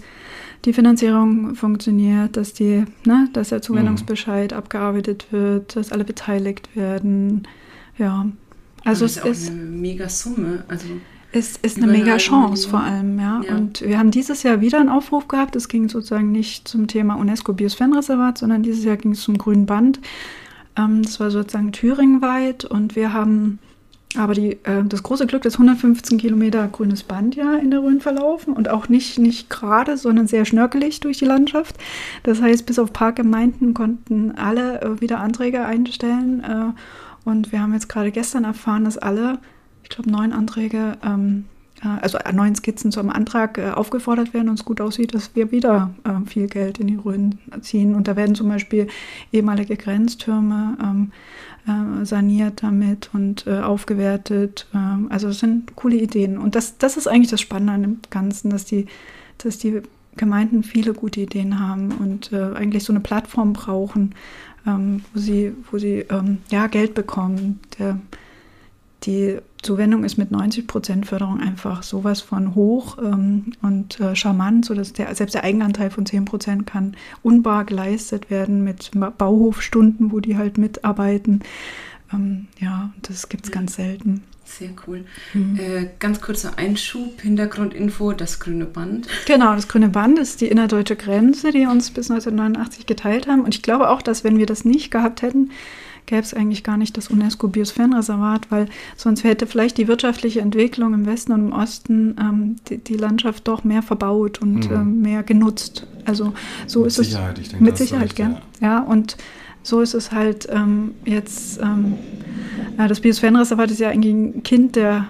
die 0.64 0.72
Finanzierung 0.72 1.54
funktioniert, 1.54 2.36
dass, 2.36 2.52
die, 2.52 2.84
ne, 3.04 3.28
dass 3.32 3.48
der 3.48 3.62
Zuwendungsbescheid 3.62 4.52
mhm. 4.52 4.58
abgearbeitet 4.58 5.26
wird, 5.30 5.76
dass 5.76 5.92
alle 5.92 6.04
beteiligt 6.04 6.76
werden. 6.76 7.48
Ja. 7.98 8.26
Also 8.84 9.04
es 9.04 9.16
ist, 9.16 9.24
ist 9.24 9.50
eine 9.50 9.62
mega 9.62 10.08
Summe. 10.08 10.64
Also 10.68 10.86
es 11.32 11.56
ist 11.56 11.76
eine 11.76 11.86
mega 11.86 12.16
Chance 12.16 12.68
vor 12.68 12.80
allem, 12.80 13.18
ja. 13.18 13.40
ja. 13.46 13.56
Und 13.56 13.82
wir 13.82 13.98
haben 13.98 14.10
dieses 14.10 14.42
Jahr 14.42 14.60
wieder 14.60 14.80
einen 14.80 14.88
Aufruf 14.88 15.28
gehabt. 15.28 15.54
Es 15.54 15.68
ging 15.68 15.88
sozusagen 15.88 16.32
nicht 16.32 16.66
zum 16.66 16.86
Thema 16.86 17.14
UNESCO 17.14 17.52
Biosphärenreservat, 17.52 18.38
sondern 18.38 18.62
dieses 18.62 18.84
Jahr 18.84 18.96
ging 18.96 19.12
es 19.12 19.22
zum 19.22 19.38
Grünen 19.38 19.66
Band. 19.66 20.00
Ähm, 20.76 21.02
das 21.02 21.20
war 21.20 21.30
sozusagen 21.30 21.72
thüringenweit 21.72 22.64
und 22.64 22.96
wir 22.96 23.12
haben 23.12 23.58
aber 24.16 24.34
die, 24.34 24.52
äh, 24.64 24.82
das 24.84 25.02
große 25.02 25.26
Glück, 25.26 25.42
dass 25.42 25.54
115 25.54 26.18
Kilometer 26.18 26.66
grünes 26.66 27.04
Band 27.04 27.36
ja 27.36 27.56
in 27.56 27.70
der 27.70 27.80
Rhön 27.80 28.00
verlaufen 28.00 28.54
und 28.54 28.68
auch 28.68 28.88
nicht, 28.88 29.18
nicht 29.18 29.48
gerade, 29.50 29.96
sondern 29.96 30.26
sehr 30.26 30.44
schnörkelig 30.44 31.00
durch 31.00 31.18
die 31.18 31.26
Landschaft. 31.26 31.76
Das 32.24 32.42
heißt, 32.42 32.66
bis 32.66 32.78
auf 32.78 32.92
Parkgemeinden 32.92 33.72
konnten 33.72 34.32
alle 34.32 34.80
äh, 34.80 35.00
wieder 35.00 35.20
Anträge 35.20 35.64
einstellen. 35.64 36.42
Äh, 36.42 37.28
und 37.28 37.52
wir 37.52 37.60
haben 37.62 37.72
jetzt 37.72 37.88
gerade 37.88 38.10
gestern 38.10 38.44
erfahren, 38.44 38.84
dass 38.84 38.98
alle, 38.98 39.38
ich 39.90 39.96
glaube, 39.96 40.10
neun 40.10 40.32
Anträge, 40.32 40.96
ähm, 41.04 41.46
äh, 41.82 41.88
also 42.00 42.18
neun 42.32 42.54
Skizzen 42.54 42.92
zum 42.92 43.10
Antrag 43.10 43.58
äh, 43.58 43.70
aufgefordert 43.70 44.32
werden 44.32 44.48
und 44.48 44.58
es 44.58 44.64
gut 44.64 44.80
aussieht, 44.80 45.14
dass 45.14 45.34
wir 45.34 45.50
wieder 45.50 45.90
äh, 46.04 46.26
viel 46.28 46.46
Geld 46.46 46.78
in 46.78 46.86
die 46.86 46.96
Rhön 46.96 47.38
ziehen. 47.60 47.94
Und 47.94 48.06
da 48.06 48.16
werden 48.16 48.34
zum 48.34 48.48
Beispiel 48.48 48.86
ehemalige 49.32 49.76
Grenztürme 49.76 50.78
ähm, 50.80 51.12
äh, 51.66 52.04
saniert 52.04 52.62
damit 52.62 53.10
und 53.12 53.46
äh, 53.46 53.58
aufgewertet. 53.58 54.68
Ähm, 54.72 55.08
also 55.10 55.28
das 55.28 55.40
sind 55.40 55.74
coole 55.74 55.96
Ideen. 55.96 56.38
Und 56.38 56.54
das, 56.54 56.78
das 56.78 56.96
ist 56.96 57.08
eigentlich 57.08 57.30
das 57.30 57.40
Spannende 57.40 57.72
an 57.72 57.82
dem 57.82 57.98
Ganzen, 58.10 58.50
dass 58.50 58.64
die, 58.64 58.86
dass 59.38 59.58
die 59.58 59.82
Gemeinden 60.16 60.62
viele 60.62 60.92
gute 60.92 61.20
Ideen 61.20 61.58
haben 61.58 61.92
und 61.92 62.32
äh, 62.32 62.54
eigentlich 62.54 62.84
so 62.84 62.92
eine 62.92 63.00
Plattform 63.00 63.54
brauchen, 63.54 64.14
ähm, 64.66 65.02
wo 65.12 65.18
sie, 65.18 65.52
wo 65.70 65.78
sie 65.78 66.04
ähm, 66.10 66.38
ja, 66.50 66.68
Geld 66.68 66.94
bekommen. 66.94 67.58
Der, 67.78 67.98
die 69.04 69.38
Zuwendung 69.62 70.04
ist 70.04 70.18
mit 70.18 70.30
90 70.30 70.66
Prozent 70.66 71.06
Förderung 71.06 71.40
einfach 71.40 71.82
sowas 71.82 72.20
von 72.20 72.54
hoch 72.54 72.98
ähm, 72.98 73.52
und 73.62 74.00
äh, 74.00 74.14
charmant, 74.14 74.64
sodass 74.64 74.92
der, 74.92 75.14
selbst 75.14 75.34
der 75.34 75.44
Eigenanteil 75.44 75.90
von 75.90 76.06
10 76.06 76.24
Prozent 76.24 76.66
kann 76.66 76.96
unbar 77.22 77.64
geleistet 77.64 78.30
werden 78.30 78.64
mit 78.64 78.90
Bauhofstunden, 79.18 80.12
wo 80.12 80.20
die 80.20 80.36
halt 80.36 80.58
mitarbeiten. 80.58 81.40
Ähm, 82.12 82.48
ja, 82.58 82.92
das 83.02 83.28
gibt 83.28 83.46
es 83.46 83.50
ganz 83.50 83.76
selten. 83.76 84.22
Sehr 84.44 84.70
cool. 84.86 85.04
Mhm. 85.32 85.58
Äh, 85.60 85.90
ganz 86.00 86.20
kurzer 86.20 86.58
Einschub, 86.58 87.20
Hintergrundinfo, 87.20 88.12
das 88.12 88.40
grüne 88.40 88.64
Band. 88.64 89.06
Genau, 89.26 89.54
das 89.54 89.68
grüne 89.68 89.88
Band 89.88 90.18
ist 90.18 90.40
die 90.40 90.48
innerdeutsche 90.48 90.96
Grenze, 90.96 91.52
die 91.52 91.66
uns 91.66 91.90
bis 91.90 92.10
1989 92.10 92.86
geteilt 92.86 93.28
haben. 93.28 93.42
Und 93.42 93.54
ich 93.54 93.62
glaube 93.62 93.88
auch, 93.90 94.02
dass 94.02 94.24
wenn 94.24 94.38
wir 94.38 94.46
das 94.46 94.64
nicht 94.64 94.90
gehabt 94.90 95.22
hätten, 95.22 95.50
gäbe 96.06 96.22
es 96.22 96.34
eigentlich 96.34 96.64
gar 96.64 96.76
nicht 96.76 96.96
das 96.96 97.08
UNESCO-Biosphärenreservat, 97.08 98.50
weil 98.50 98.66
sonst 98.96 99.24
hätte 99.24 99.46
vielleicht 99.46 99.78
die 99.78 99.88
wirtschaftliche 99.88 100.40
Entwicklung 100.40 100.94
im 100.94 101.06
Westen 101.06 101.32
und 101.32 101.48
im 101.48 101.52
Osten 101.52 102.16
ähm, 102.20 102.56
die, 102.68 102.78
die, 102.78 102.96
Landschaft 102.96 103.48
doch 103.48 103.64
mehr 103.64 103.82
verbaut 103.82 104.38
und 104.38 104.70
mhm. 104.70 104.76
ähm, 104.76 105.02
mehr 105.02 105.22
genutzt. 105.22 105.86
Also 106.04 106.32
so 106.66 106.80
mit 106.80 106.88
ist 106.88 106.96
Sicherheit, 106.96 107.38
es. 107.38 107.44
Ich 107.44 107.48
denke, 107.50 107.64
mit 107.64 107.76
Sicherheit, 107.78 108.16
gell? 108.16 108.36
Ja. 108.60 108.66
ja, 108.66 108.80
und 108.80 109.16
so 109.62 109.80
ist 109.80 109.94
es 109.94 110.12
halt 110.12 110.48
ähm, 110.50 110.92
jetzt. 111.04 111.60
Ähm, 111.60 111.94
das 112.76 113.00
Biosphärenreservat 113.00 113.70
ist 113.70 113.80
ja 113.80 113.90
eigentlich 113.90 114.14
ein 114.14 114.42
Kind 114.42 114.74
der, 114.74 115.08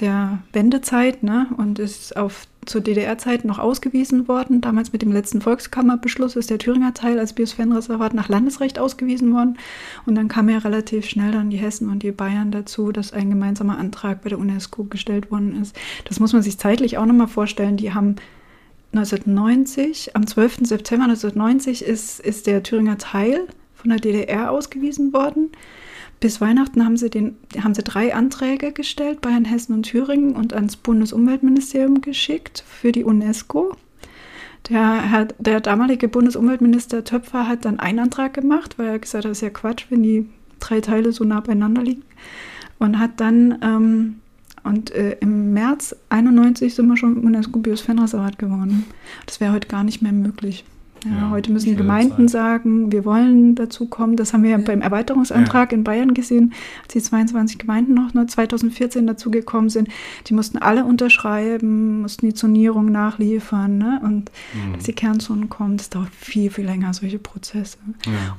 der 0.00 0.38
Wendezeit 0.52 1.22
ne? 1.22 1.46
und 1.56 1.78
ist 1.78 2.16
auf 2.16 2.46
zur 2.68 2.82
DDR-Zeit 2.82 3.44
noch 3.44 3.58
ausgewiesen 3.58 4.28
worden. 4.28 4.60
Damals 4.60 4.92
mit 4.92 5.02
dem 5.02 5.10
letzten 5.10 5.40
Volkskammerbeschluss 5.40 6.36
ist 6.36 6.50
der 6.50 6.58
Thüringer 6.58 6.94
Teil 6.94 7.18
als 7.18 7.32
Biosphärenreservat 7.32 8.14
nach 8.14 8.28
Landesrecht 8.28 8.78
ausgewiesen 8.78 9.32
worden. 9.32 9.58
Und 10.06 10.14
dann 10.14 10.28
kam 10.28 10.48
ja 10.48 10.58
relativ 10.58 11.06
schnell 11.06 11.32
dann 11.32 11.50
die 11.50 11.56
Hessen 11.56 11.88
und 11.88 12.02
die 12.02 12.12
Bayern 12.12 12.50
dazu, 12.50 12.92
dass 12.92 13.12
ein 13.12 13.30
gemeinsamer 13.30 13.78
Antrag 13.78 14.22
bei 14.22 14.28
der 14.28 14.38
UNESCO 14.38 14.84
gestellt 14.84 15.30
worden 15.30 15.60
ist. 15.60 15.74
Das 16.04 16.20
muss 16.20 16.32
man 16.32 16.42
sich 16.42 16.58
zeitlich 16.58 16.98
auch 16.98 17.06
nochmal 17.06 17.28
vorstellen. 17.28 17.78
Die 17.78 17.94
haben 17.94 18.16
1990, 18.92 20.14
am 20.14 20.26
12. 20.26 20.60
September 20.62 21.04
1990 21.04 21.82
ist, 21.82 22.20
ist 22.20 22.46
der 22.46 22.62
Thüringer 22.62 22.98
Teil 22.98 23.46
von 23.74 23.90
der 23.90 24.00
DDR 24.00 24.50
ausgewiesen 24.50 25.12
worden. 25.12 25.50
Bis 26.20 26.40
Weihnachten 26.40 26.84
haben 26.84 26.96
sie, 26.96 27.10
den, 27.10 27.36
haben 27.62 27.74
sie 27.74 27.82
drei 27.82 28.14
Anträge 28.14 28.72
gestellt, 28.72 29.20
Bayern, 29.20 29.44
Hessen 29.44 29.72
und 29.72 29.84
Thüringen, 29.84 30.34
und 30.34 30.52
ans 30.52 30.76
Bundesumweltministerium 30.76 32.00
geschickt 32.00 32.64
für 32.66 32.90
die 32.90 33.04
UNESCO. 33.04 33.76
Der, 34.68 35.28
der 35.38 35.60
damalige 35.60 36.08
Bundesumweltminister 36.08 37.04
Töpfer 37.04 37.48
hat 37.48 37.64
dann 37.64 37.78
einen 37.78 38.00
Antrag 38.00 38.34
gemacht, 38.34 38.78
weil 38.78 38.88
er 38.88 38.98
gesagt 38.98 39.24
hat, 39.24 39.30
das 39.30 39.38
ist 39.38 39.42
ja 39.42 39.50
Quatsch, 39.50 39.86
wenn 39.90 40.02
die 40.02 40.28
drei 40.58 40.80
Teile 40.80 41.12
so 41.12 41.24
nah 41.24 41.40
beieinander 41.40 41.82
liegen. 41.82 42.02
Und 42.78 42.98
hat 42.98 43.20
dann, 43.20 43.58
ähm, 43.62 44.20
und 44.64 44.90
äh, 44.90 45.16
im 45.20 45.52
März 45.52 45.96
91 46.08 46.74
sind 46.74 46.88
wir 46.88 46.96
schon 46.96 47.16
UNESCO-Biosphärenreservat 47.18 48.38
geworden. 48.38 48.84
Das 49.26 49.40
wäre 49.40 49.52
heute 49.52 49.68
gar 49.68 49.84
nicht 49.84 50.02
mehr 50.02 50.12
möglich. 50.12 50.64
Ja, 51.04 51.10
ja, 51.10 51.30
heute 51.30 51.52
müssen 51.52 51.70
die 51.70 51.76
Gemeinden 51.76 52.28
sagen, 52.28 52.90
wir 52.90 53.04
wollen 53.04 53.54
dazu 53.54 53.86
kommen. 53.86 54.16
Das 54.16 54.32
haben 54.32 54.42
wir 54.42 54.50
ja 54.50 54.58
beim 54.58 54.80
Erweiterungsantrag 54.80 55.72
ja. 55.72 55.78
in 55.78 55.84
Bayern 55.84 56.14
gesehen, 56.14 56.52
als 56.82 56.92
die 56.92 57.02
22 57.02 57.58
Gemeinden 57.58 57.94
noch 57.94 58.14
nur 58.14 58.26
2014 58.26 59.06
dazugekommen 59.06 59.70
sind. 59.70 59.88
Die 60.26 60.34
mussten 60.34 60.58
alle 60.58 60.84
unterschreiben, 60.84 62.02
mussten 62.02 62.26
die 62.26 62.34
Zonierung 62.34 62.90
nachliefern. 62.90 63.78
Ne? 63.78 64.00
Und 64.02 64.30
mhm. 64.54 64.74
dass 64.74 64.84
die 64.84 64.92
Kernzonen 64.92 65.48
kommen, 65.48 65.76
das 65.76 65.90
dauert 65.90 66.14
viel, 66.14 66.50
viel 66.50 66.64
länger, 66.64 66.92
solche 66.94 67.18
Prozesse. 67.18 67.78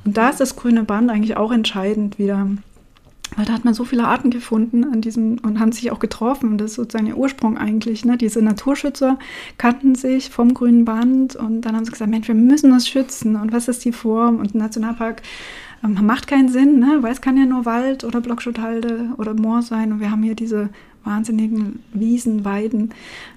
Und 0.04 0.16
da 0.16 0.28
ist 0.28 0.40
das 0.40 0.56
grüne 0.56 0.84
Band 0.84 1.10
eigentlich 1.10 1.36
auch 1.36 1.52
entscheidend 1.52 2.18
wieder 2.18 2.46
weil 3.36 3.44
da 3.44 3.52
hat 3.52 3.64
man 3.64 3.74
so 3.74 3.84
viele 3.84 4.04
Arten 4.04 4.30
gefunden 4.30 4.84
an 4.84 5.00
diesem 5.00 5.38
und 5.38 5.60
haben 5.60 5.72
sich 5.72 5.90
auch 5.92 5.98
getroffen. 5.98 6.50
Und 6.50 6.58
das 6.58 6.72
ist 6.72 6.76
sozusagen 6.76 7.06
der 7.06 7.16
Ursprung 7.16 7.58
eigentlich. 7.58 8.04
Ne? 8.04 8.16
Diese 8.16 8.42
Naturschützer 8.42 9.18
kannten 9.58 9.94
sich 9.94 10.30
vom 10.30 10.54
grünen 10.54 10.84
Band 10.84 11.36
und 11.36 11.62
dann 11.62 11.76
haben 11.76 11.84
sie 11.84 11.92
gesagt, 11.92 12.10
Mensch, 12.10 12.28
wir 12.28 12.34
müssen 12.34 12.70
das 12.70 12.88
schützen. 12.88 13.36
Und 13.36 13.52
was 13.52 13.68
ist 13.68 13.84
die 13.84 13.92
Form? 13.92 14.36
Und 14.36 14.54
Nationalpark 14.54 15.22
ähm, 15.84 15.98
macht 16.04 16.26
keinen 16.26 16.48
Sinn, 16.48 16.78
ne? 16.78 16.98
weil 17.02 17.12
es 17.12 17.20
kann 17.20 17.36
ja 17.36 17.46
nur 17.46 17.64
Wald 17.64 18.04
oder 18.04 18.20
Blockschutthalde 18.20 19.10
oder 19.16 19.34
Moor 19.34 19.62
sein. 19.62 19.92
Und 19.92 20.00
wir 20.00 20.10
haben 20.10 20.22
hier 20.22 20.34
diese 20.34 20.70
wahnsinnigen 21.04 21.82
Wiesen, 21.92 22.44
Weiden. 22.44 22.90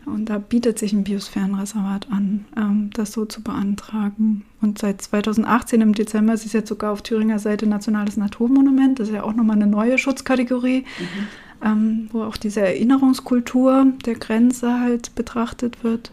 Und 0.05 0.25
da 0.25 0.37
bietet 0.37 0.79
sich 0.79 0.93
ein 0.93 1.03
Biosphärenreservat 1.03 2.07
an, 2.11 2.45
ähm, 2.57 2.89
das 2.93 3.11
so 3.11 3.25
zu 3.25 3.41
beantragen. 3.41 4.43
Und 4.61 4.79
seit 4.79 5.01
2018 5.01 5.81
im 5.81 5.93
Dezember 5.93 6.33
ist 6.33 6.45
es 6.45 6.53
jetzt 6.53 6.69
sogar 6.69 6.91
auf 6.91 7.01
Thüringer 7.01 7.39
Seite 7.39 7.67
Nationales 7.67 8.17
Naturmonument. 8.17 8.99
Das 8.99 9.09
ist 9.09 9.15
ja 9.15 9.23
auch 9.23 9.33
nochmal 9.33 9.57
eine 9.57 9.67
neue 9.67 9.97
Schutzkategorie, 9.97 10.79
mhm. 10.81 11.65
ähm, 11.65 12.09
wo 12.11 12.23
auch 12.23 12.37
diese 12.37 12.61
Erinnerungskultur 12.61 13.87
der 14.05 14.15
Grenze 14.15 14.79
halt 14.79 15.15
betrachtet 15.15 15.83
wird. 15.83 16.11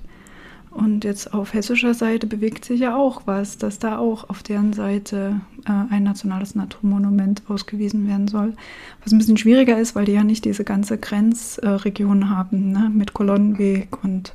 Und 0.70 1.04
jetzt 1.04 1.34
auf 1.34 1.52
hessischer 1.52 1.94
Seite 1.94 2.28
bewegt 2.28 2.64
sich 2.64 2.80
ja 2.80 2.96
auch 2.96 3.22
was, 3.26 3.58
dass 3.58 3.80
da 3.80 3.98
auch 3.98 4.30
auf 4.30 4.44
deren 4.44 4.72
Seite 4.72 5.40
äh, 5.66 5.72
ein 5.92 6.04
nationales 6.04 6.54
Naturmonument 6.54 7.42
ausgewiesen 7.48 8.06
werden 8.06 8.28
soll. 8.28 8.54
Was 9.02 9.12
ein 9.12 9.18
bisschen 9.18 9.36
schwieriger 9.36 9.78
ist, 9.78 9.96
weil 9.96 10.04
die 10.04 10.12
ja 10.12 10.22
nicht 10.22 10.44
diese 10.44 10.62
ganze 10.62 10.96
Grenzregion 10.96 12.22
äh, 12.22 12.26
haben 12.26 12.70
ne, 12.70 12.90
mit 12.94 13.14
Kolonnenweg 13.14 14.02
und 14.04 14.32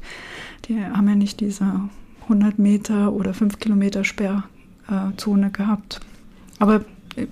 die 0.68 0.84
haben 0.84 1.08
ja 1.08 1.16
nicht 1.16 1.40
diese 1.40 1.90
100 2.24 2.60
Meter 2.60 3.14
oder 3.14 3.34
5 3.34 3.60
Kilometer 3.60 4.04
Sperrzone 4.04 5.52
gehabt. 5.52 6.02
Aber 6.60 6.84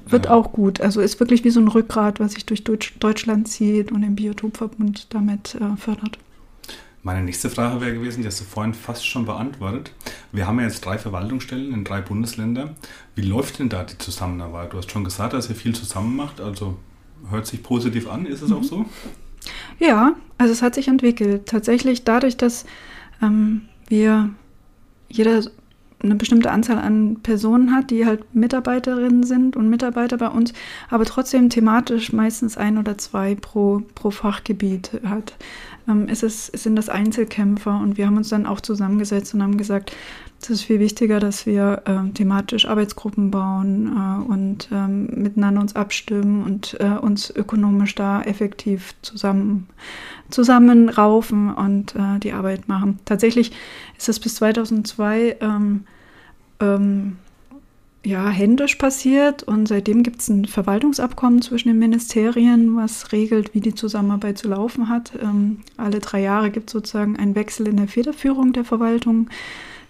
wird 0.07 0.25
ja. 0.25 0.31
auch 0.31 0.53
gut. 0.53 0.79
Also 0.79 1.01
ist 1.01 1.19
wirklich 1.19 1.43
wie 1.43 1.49
so 1.49 1.59
ein 1.59 1.67
Rückgrat, 1.67 2.19
was 2.19 2.33
sich 2.33 2.45
durch 2.45 2.63
Deutsch, 2.63 2.93
Deutschland 2.99 3.47
zieht 3.49 3.91
und 3.91 4.01
den 4.01 4.15
Biotopverbund 4.15 5.07
damit 5.13 5.55
äh, 5.55 5.75
fördert. 5.75 6.17
Meine 7.05 7.21
nächste 7.21 7.49
Frage 7.49 7.81
wäre 7.81 7.93
gewesen, 7.93 8.21
die 8.21 8.27
hast 8.27 8.39
du 8.39 8.45
vorhin 8.45 8.73
fast 8.73 9.05
schon 9.05 9.25
beantwortet. 9.25 9.91
Wir 10.31 10.47
haben 10.47 10.57
ja 10.59 10.65
jetzt 10.65 10.85
drei 10.85 10.97
Verwaltungsstellen 10.97 11.73
in 11.73 11.83
drei 11.83 11.99
Bundesländern. 11.99 12.77
Wie 13.13 13.23
läuft 13.23 13.59
denn 13.59 13.67
da 13.67 13.83
die 13.83 13.97
Zusammenarbeit? 13.97 14.71
Du 14.71 14.77
hast 14.77 14.89
schon 14.89 15.03
gesagt, 15.03 15.33
dass 15.33 15.49
ihr 15.49 15.55
viel 15.55 15.75
zusammen 15.75 16.15
macht, 16.15 16.39
also 16.39 16.77
hört 17.29 17.45
sich 17.45 17.61
positiv 17.61 18.09
an. 18.09 18.25
Ist 18.25 18.41
es 18.41 18.51
mhm. 18.51 18.55
auch 18.55 18.63
so? 18.63 18.85
Ja, 19.79 20.15
also 20.37 20.53
es 20.53 20.61
hat 20.61 20.75
sich 20.75 20.87
entwickelt. 20.87 21.45
Tatsächlich 21.45 22.05
dadurch, 22.05 22.37
dass 22.37 22.65
ähm, 23.21 23.63
wir 23.89 24.29
jeder 25.09 25.41
eine 26.01 26.15
bestimmte 26.15 26.51
Anzahl 26.51 26.77
an 26.77 27.19
Personen 27.21 27.73
hat, 27.73 27.89
die 27.89 28.05
halt 28.05 28.35
Mitarbeiterinnen 28.35 29.23
sind 29.23 29.55
und 29.55 29.69
Mitarbeiter 29.69 30.17
bei 30.17 30.27
uns, 30.27 30.53
aber 30.89 31.05
trotzdem 31.05 31.49
thematisch 31.49 32.11
meistens 32.11 32.57
ein 32.57 32.77
oder 32.77 32.97
zwei 32.97 33.35
pro, 33.35 33.83
pro 33.95 34.11
Fachgebiet 34.11 34.99
hat 35.05 35.33
ähm, 35.87 36.07
ist 36.07 36.23
es, 36.23 36.47
sind 36.47 36.75
das 36.75 36.89
Einzelkämpfer. 36.89 37.79
Und 37.79 37.97
wir 37.97 38.07
haben 38.07 38.17
uns 38.17 38.29
dann 38.29 38.45
auch 38.45 38.61
zusammengesetzt 38.61 39.33
und 39.33 39.43
haben 39.43 39.57
gesagt, 39.57 39.95
es 40.41 40.49
ist 40.49 40.63
viel 40.63 40.79
wichtiger, 40.79 41.19
dass 41.19 41.45
wir 41.45 41.83
äh, 41.85 42.11
thematisch 42.11 42.65
Arbeitsgruppen 42.65 43.31
bauen 43.31 43.87
äh, 43.87 44.31
und 44.31 44.69
ähm, 44.71 45.05
miteinander 45.15 45.61
uns 45.61 45.75
abstimmen 45.75 46.43
und 46.43 46.77
äh, 46.79 46.97
uns 46.97 47.29
ökonomisch 47.29 47.95
da 47.95 48.21
effektiv 48.21 48.93
zusammen 49.01 49.67
zusammenraufen 50.29 51.53
und 51.53 51.95
äh, 51.95 52.19
die 52.19 52.33
Arbeit 52.33 52.67
machen. 52.67 52.99
Tatsächlich 53.05 53.51
ist 53.97 54.09
es 54.09 54.19
bis 54.19 54.35
2002 54.35 55.37
ähm, 55.41 55.85
ähm, 56.59 57.17
ja, 58.05 58.27
händisch 58.29 58.75
passiert 58.75 59.43
und 59.43 59.67
seitdem 59.67 60.03
gibt 60.03 60.19
es 60.19 60.29
ein 60.29 60.45
Verwaltungsabkommen 60.45 61.41
zwischen 61.41 61.69
den 61.69 61.79
Ministerien, 61.79 62.75
was 62.75 63.13
regelt, 63.13 63.53
wie 63.53 63.61
die 63.61 63.75
Zusammenarbeit 63.75 64.37
zu 64.37 64.49
laufen 64.49 64.89
hat. 64.89 65.13
Ähm, 65.21 65.59
alle 65.77 65.99
drei 65.99 66.21
Jahre 66.21 66.51
gibt 66.51 66.69
es 66.69 66.73
sozusagen 66.73 67.15
einen 67.15 67.35
Wechsel 67.35 67.67
in 67.67 67.77
der 67.77 67.87
Federführung 67.87 68.51
der 68.51 68.65
Verwaltung, 68.65 69.29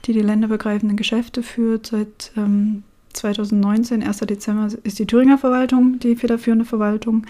die 0.06 0.14
die 0.14 0.22
länderübergreifenden 0.22 0.96
Geschäfte 0.96 1.42
führt. 1.42 1.88
Seit 1.88 2.32
ähm, 2.38 2.84
2019, 3.14 4.04
1. 4.04 4.20
Dezember, 4.20 4.68
ist 4.84 5.00
die 5.00 5.08
Thüringer 5.08 5.40
Verwaltung 5.40 5.98
die 6.00 6.16
federführende 6.16 6.66
Verwaltung 6.66 7.26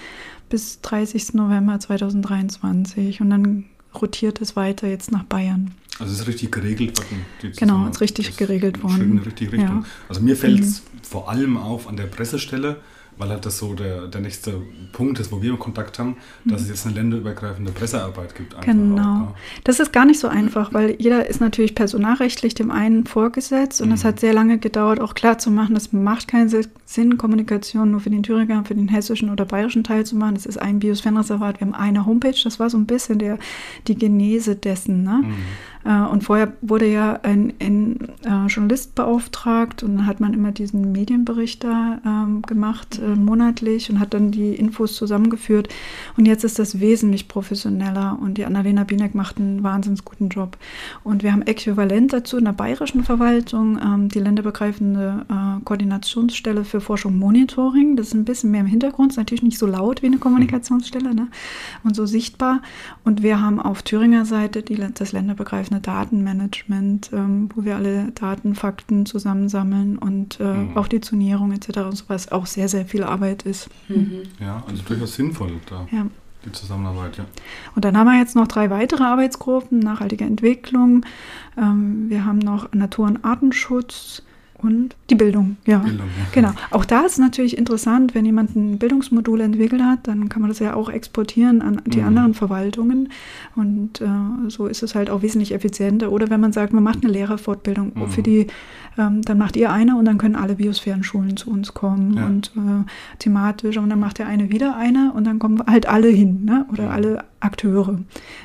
bis 0.49 0.81
30. 0.81 1.33
November 1.33 1.79
2023 1.79 3.21
und 3.21 3.29
dann 3.29 3.65
rotiert 3.95 4.41
es 4.41 4.55
weiter 4.57 4.87
jetzt 4.87 5.11
nach 5.11 5.23
Bayern. 5.23 5.71
Also 5.99 6.11
es 6.13 6.21
ist 6.21 6.27
richtig 6.27 6.51
geregelt 6.51 6.97
worden. 6.97 7.25
Genau, 7.57 7.85
es 7.85 7.91
ist 7.91 8.01
richtig 8.01 8.35
geregelt 8.37 8.81
worden. 8.81 8.95
Schön 8.95 9.11
in 9.11 9.17
die 9.17 9.23
richtige 9.23 9.51
Richtung. 9.53 9.81
Ja. 9.81 9.85
Also 10.09 10.21
mir 10.21 10.35
fällt 10.35 10.61
es 10.61 10.81
mhm. 10.81 10.97
vor 11.03 11.29
allem 11.29 11.57
auf 11.57 11.87
an 11.87 11.97
der 11.97 12.05
Pressestelle, 12.05 12.77
weil 13.17 13.29
halt 13.29 13.45
das 13.45 13.59
so 13.59 13.73
der, 13.75 14.07
der 14.07 14.21
nächste 14.21 14.59
Punkt 14.91 15.19
ist, 15.19 15.31
wo 15.31 15.41
wir 15.41 15.55
Kontakt 15.57 15.99
haben, 15.99 16.17
dass 16.45 16.61
mhm. 16.61 16.65
es 16.65 16.69
jetzt 16.69 16.85
eine 16.87 16.95
länderübergreifende 16.95 17.71
Pressearbeit 17.71 18.35
gibt. 18.35 18.59
Genau. 18.61 18.95
Auch, 18.95 19.05
ja. 19.05 19.35
Das 19.63 19.79
ist 19.79 19.93
gar 19.93 20.05
nicht 20.05 20.19
so 20.19 20.27
einfach, 20.27 20.73
weil 20.73 20.95
jeder 20.99 21.27
ist 21.29 21.39
natürlich 21.39 21.75
personalrechtlich 21.75 22.55
dem 22.55 22.71
einen 22.71 23.05
vorgesetzt 23.05 23.81
und 23.81 23.91
es 23.91 24.03
mhm. 24.03 24.07
hat 24.07 24.19
sehr 24.19 24.33
lange 24.33 24.57
gedauert, 24.57 24.99
auch 24.99 25.13
klar 25.13 25.37
zu 25.37 25.51
machen, 25.51 25.75
das 25.75 25.93
macht 25.93 26.27
keinen 26.27 26.49
Sinn, 26.85 27.17
Kommunikation 27.17 27.91
nur 27.91 27.99
für 27.99 28.09
den 28.09 28.23
Thüringer, 28.23 28.65
für 28.65 28.75
den 28.75 28.87
hessischen 28.87 29.29
oder 29.29 29.45
bayerischen 29.45 29.83
Teil 29.83 30.05
zu 30.05 30.15
machen. 30.15 30.35
Das 30.35 30.45
ist 30.45 30.57
ein 30.57 30.79
Biosphärenreservat, 30.79 31.59
wir 31.59 31.67
haben 31.67 31.75
eine 31.75 32.05
Homepage, 32.05 32.35
das 32.43 32.59
war 32.59 32.69
so 32.69 32.77
ein 32.77 32.85
bisschen 32.85 33.19
der, 33.19 33.37
die 33.87 33.95
Genese 33.95 34.55
dessen. 34.55 35.03
Ne? 35.03 35.21
Mhm. 35.23 35.33
Äh, 35.85 36.01
und 36.01 36.23
vorher 36.23 36.53
wurde 36.61 36.87
ja 36.87 37.19
ein, 37.23 37.53
ein 37.59 38.09
äh, 38.23 38.47
Journalist 38.47 38.95
beauftragt 38.95 39.83
und 39.83 39.97
dann 39.97 40.05
hat 40.05 40.19
man 40.19 40.33
immer 40.33 40.51
diesen 40.51 40.91
Medienbericht 40.91 41.63
da 41.63 41.99
ähm, 42.05 42.41
gemacht 42.41 42.99
äh, 42.99 43.15
monatlich 43.15 43.89
und 43.89 43.99
hat 43.99 44.13
dann 44.13 44.31
die 44.31 44.55
Infos 44.55 44.95
zusammengeführt. 44.95 45.69
Und 46.17 46.25
jetzt 46.25 46.43
ist 46.43 46.59
das 46.59 46.79
wesentlich 46.79 47.27
professioneller 47.27 48.17
und 48.21 48.37
die 48.37 48.45
Annalena 48.45 48.83
Bienek 48.83 49.15
macht 49.15 49.37
einen 49.37 49.63
wahnsinnig 49.63 50.05
guten 50.05 50.29
Job. 50.29 50.57
Und 51.03 51.23
wir 51.23 51.31
haben 51.31 51.41
äquivalent 51.41 52.13
dazu 52.13 52.37
in 52.37 52.45
der 52.45 52.53
bayerischen 52.53 53.03
Verwaltung 53.03 53.79
ähm, 53.83 54.09
die 54.09 54.19
länderbegreifende 54.19 55.25
Koordinationsstelle 55.63 56.63
für 56.63 56.81
Forschung 56.81 57.17
Monitoring. 57.17 57.95
Das 57.95 58.07
ist 58.07 58.13
ein 58.13 58.25
bisschen 58.25 58.51
mehr 58.51 58.61
im 58.61 58.67
Hintergrund, 58.67 59.11
ist 59.11 59.17
natürlich 59.17 59.43
nicht 59.43 59.57
so 59.57 59.65
laut 59.65 60.01
wie 60.01 60.07
eine 60.07 60.17
Kommunikationsstelle 60.17 61.13
ne? 61.13 61.27
und 61.83 61.95
so 61.95 62.05
sichtbar. 62.05 62.61
Und 63.03 63.23
wir 63.23 63.41
haben 63.41 63.59
auf 63.59 63.83
Thüringer 63.83 64.25
Seite 64.25 64.63
die, 64.63 64.75
das 64.93 65.11
länderbegreifende 65.11 65.72
Datenmanagement, 65.79 67.11
ähm, 67.13 67.49
wo 67.53 67.63
wir 67.63 67.75
alle 67.75 68.11
Daten, 68.11 68.55
Fakten 68.55 69.05
zusammensammeln 69.05 69.97
und 69.97 70.39
äh, 70.39 70.43
mhm. 70.43 70.77
auch 70.77 70.87
die 70.87 71.01
Zonierung 71.01 71.51
etc. 71.51 71.79
und 71.79 71.95
so 71.95 72.05
was 72.07 72.31
auch 72.31 72.45
sehr, 72.45 72.67
sehr 72.67 72.85
viel 72.85 73.03
Arbeit 73.03 73.43
ist. 73.43 73.69
Mhm. 73.87 74.23
Ja, 74.39 74.63
also 74.67 74.83
durchaus 74.83 75.15
sinnvoll 75.15 75.59
da. 75.69 75.87
Ja. 75.91 76.05
Die 76.45 76.51
Zusammenarbeit, 76.51 77.17
ja. 77.17 77.25
Und 77.73 77.85
dann 77.85 77.97
haben 77.97 78.07
wir 78.07 78.19
jetzt 78.19 78.35
noch 78.35 78.49
drei 78.49 78.69
weitere 78.69 79.03
Arbeitsgruppen, 79.03 79.79
nachhaltige 79.79 80.25
Entwicklung. 80.25 81.05
Ähm, 81.57 82.09
wir 82.09 82.25
haben 82.25 82.39
noch 82.39 82.73
Natur- 82.73 83.07
und 83.07 83.23
Artenschutz, 83.23 84.23
und 84.63 84.95
die 85.09 85.15
Bildung, 85.15 85.57
ja. 85.65 85.79
Bildung, 85.79 86.07
ja. 86.07 86.25
Genau. 86.31 86.51
Auch 86.71 86.85
da 86.85 87.01
ist 87.01 87.19
natürlich 87.19 87.57
interessant, 87.57 88.15
wenn 88.15 88.25
jemand 88.25 88.55
ein 88.55 88.77
Bildungsmodul 88.77 89.41
entwickelt 89.41 89.81
hat, 89.81 90.07
dann 90.07 90.29
kann 90.29 90.41
man 90.41 90.49
das 90.49 90.59
ja 90.59 90.73
auch 90.73 90.89
exportieren 90.89 91.61
an 91.61 91.81
die 91.85 91.99
mhm. 91.99 92.07
anderen 92.07 92.33
Verwaltungen. 92.33 93.09
Und 93.55 94.01
äh, 94.01 94.07
so 94.47 94.67
ist 94.67 94.81
es 94.81 94.95
halt 94.95 95.09
auch 95.09 95.21
wesentlich 95.21 95.53
effizienter. 95.53 96.11
Oder 96.11 96.29
wenn 96.29 96.39
man 96.39 96.53
sagt, 96.53 96.71
man 96.71 96.83
macht 96.83 97.03
eine 97.03 97.11
Lehrerfortbildung 97.11 97.91
mhm. 97.93 98.07
für 98.07 98.23
die, 98.23 98.47
ähm, 98.97 99.21
dann 99.23 99.37
macht 99.37 99.55
ihr 99.55 99.71
eine 99.71 99.97
und 99.97 100.05
dann 100.05 100.17
können 100.17 100.35
alle 100.35 100.55
Biosphärenschulen 100.55 101.35
zu 101.35 101.49
uns 101.51 101.73
kommen 101.73 102.13
ja. 102.15 102.25
und 102.25 102.51
äh, 102.55 103.19
thematisch. 103.19 103.77
Und 103.77 103.89
dann 103.89 103.99
macht 103.99 104.19
der 104.19 104.27
eine 104.27 104.49
wieder 104.49 104.77
eine 104.77 105.11
und 105.13 105.25
dann 105.25 105.39
kommen 105.39 105.61
halt 105.67 105.87
alle 105.87 106.07
hin, 106.07 106.45
ne? 106.45 106.65
Oder 106.71 106.85
mhm. 106.85 106.91
alle 106.91 107.23
Akteure. 107.43 107.99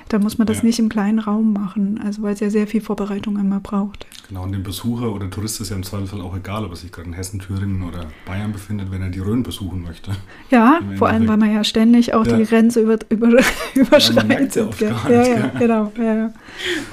Da 0.09 0.19
muss 0.19 0.39
man 0.39 0.47
das 0.47 0.59
ja. 0.59 0.65
nicht 0.65 0.79
im 0.79 0.89
kleinen 0.89 1.19
Raum 1.19 1.53
machen, 1.53 2.01
also 2.05 2.23
weil 2.23 2.35
es 2.35 2.41
ja 2.41 2.51
sehr 2.51 2.67
viel 2.67 2.81
Vorbereitung 2.81 3.39
immer 3.39 3.61
braucht. 3.61 4.07
Genau, 4.29 4.43
und 4.43 4.53
dem 4.53 4.63
Besucher 4.63 5.13
oder 5.13 5.31
Tourist 5.31 5.61
ist 5.61 5.71
ja 5.71 5.77
im 5.77 5.83
Zweifelsfall 5.83 6.21
auch 6.21 6.37
egal, 6.37 6.65
ob 6.65 6.73
er 6.73 6.77
sich 6.77 6.93
gerade 6.93 7.09
in 7.09 7.15
Hessen, 7.15 7.41
Thüringen 7.41 7.83
oder 7.83 8.07
Bayern 8.27 8.53
befindet, 8.53 8.91
wenn 8.91 9.01
er 9.01 9.09
die 9.09 9.21
Rhön 9.21 9.43
besuchen 9.43 9.83
möchte. 9.83 10.11
Ja, 10.51 10.81
vor 10.97 11.09
allem, 11.09 11.29
weil 11.29 11.37
man 11.37 11.53
ja 11.53 11.65
ständig 11.65 12.15
auch 12.15 12.27
ja. 12.27 12.37
die 12.37 12.45
Grenze 12.45 12.81
über, 12.81 12.99
über, 13.09 13.29
überschreitet. 13.75 14.81
Ja, 14.81 14.89
ja, 15.09 15.11
ja, 15.11 15.27
ja, 15.27 15.47
genau. 15.59 15.93
Ja, 15.99 16.27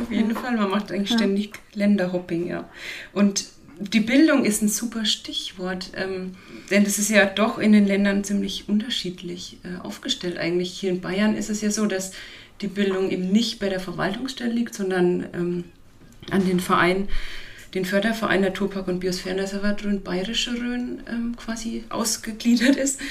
Auf 0.01 0.11
jeden 0.11 0.31
Fall, 0.31 0.55
man 0.55 0.69
macht 0.69 0.91
eigentlich 0.91 1.11
ständig 1.11 1.53
Länderhopping, 1.73 2.47
ja. 2.47 2.65
Und 3.13 3.45
die 3.79 3.99
Bildung 3.99 4.45
ist 4.45 4.61
ein 4.61 4.69
super 4.69 5.05
Stichwort, 5.05 5.91
ähm, 5.95 6.35
denn 6.69 6.83
es 6.83 6.99
ist 6.99 7.09
ja 7.09 7.25
doch 7.25 7.57
in 7.57 7.71
den 7.71 7.85
Ländern 7.85 8.23
ziemlich 8.23 8.69
unterschiedlich 8.69 9.57
äh, 9.63 9.81
aufgestellt. 9.81 10.37
Eigentlich 10.37 10.71
hier 10.71 10.91
in 10.91 11.01
Bayern 11.01 11.35
ist 11.35 11.49
es 11.49 11.61
ja 11.61 11.71
so, 11.71 11.85
dass 11.85 12.11
die 12.61 12.67
Bildung 12.67 13.11
eben 13.11 13.31
nicht 13.31 13.59
bei 13.59 13.69
der 13.69 13.79
Verwaltungsstelle 13.79 14.53
liegt, 14.53 14.75
sondern 14.75 15.25
ähm, 15.33 15.63
an 16.31 16.45
den 16.47 16.59
Verein, 16.59 17.09
den 17.73 17.85
Förderverein 17.85 18.41
Naturpark 18.41 18.87
und 18.87 18.99
Biosphärenreservat 18.99 19.83
Rhön, 19.83 20.01
Bayerische 20.01 20.53
Rhön 20.53 21.01
ähm, 21.09 21.35
quasi 21.35 21.83
ausgegliedert 21.89 22.77
ist. 22.77 23.01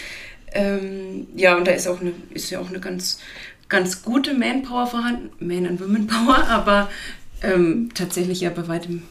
Ähm, 0.53 1.27
ja, 1.37 1.57
und 1.57 1.67
da 1.67 1.73
ist 1.73 1.87
auch 1.87 2.01
eine, 2.01 2.13
ist 2.33 2.51
ja 2.51 2.61
auch 2.61 2.71
eine 2.71 2.81
ganz, 2.81 3.19
ganz 3.69 4.03
gute 4.03 4.35
Manpower 4.35 4.87
vorhanden, 4.87 5.31
Man- 5.41 5.67
and 5.67 5.81
Women-Power, 5.81 6.49
aber 6.49 6.91
ähm, 7.43 7.91
tatsächlich 7.93 8.41
ja 8.41 8.51
bei 8.51 8.67
weitem 8.67 9.03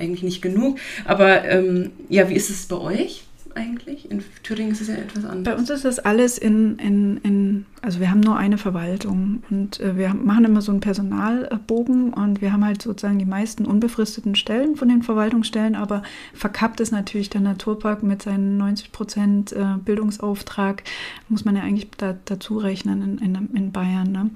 eigentlich 0.00 0.22
nicht 0.22 0.42
genug. 0.42 0.78
Aber 1.04 1.44
ähm, 1.44 1.92
ja, 2.08 2.28
wie 2.28 2.34
ist 2.34 2.50
es 2.50 2.66
bei 2.66 2.76
euch? 2.76 3.24
Eigentlich? 3.54 4.10
In 4.10 4.22
Thüringen 4.42 4.72
ist 4.72 4.80
es 4.80 4.88
ja 4.88 4.94
etwas 4.94 5.24
anders. 5.24 5.44
Bei 5.44 5.58
uns 5.58 5.70
ist 5.70 5.84
das 5.84 5.98
alles 5.98 6.38
in, 6.38 6.78
in, 6.78 7.18
in 7.18 7.66
also 7.82 8.00
wir 8.00 8.10
haben 8.10 8.20
nur 8.20 8.36
eine 8.36 8.58
Verwaltung 8.58 9.42
und 9.50 9.80
äh, 9.80 9.96
wir 9.96 10.12
machen 10.14 10.44
immer 10.44 10.60
so 10.60 10.70
einen 10.70 10.80
Personalbogen 10.80 12.12
und 12.12 12.40
wir 12.40 12.52
haben 12.52 12.64
halt 12.64 12.82
sozusagen 12.82 13.18
die 13.18 13.24
meisten 13.24 13.64
unbefristeten 13.64 14.34
Stellen 14.34 14.76
von 14.76 14.88
den 14.88 15.02
Verwaltungsstellen, 15.02 15.74
aber 15.74 16.02
verkappt 16.34 16.80
ist 16.80 16.92
natürlich 16.92 17.30
der 17.30 17.40
Naturpark 17.40 18.02
mit 18.02 18.22
seinen 18.22 18.58
90 18.58 18.92
Prozent 18.92 19.52
äh, 19.52 19.76
Bildungsauftrag, 19.84 20.82
muss 21.28 21.44
man 21.44 21.56
ja 21.56 21.62
eigentlich 21.62 21.88
da, 21.96 22.16
dazu 22.24 22.58
rechnen 22.58 23.18
in, 23.18 23.34
in, 23.34 23.48
in 23.54 23.72
Bayern. 23.72 24.12
Ne? 24.12 24.30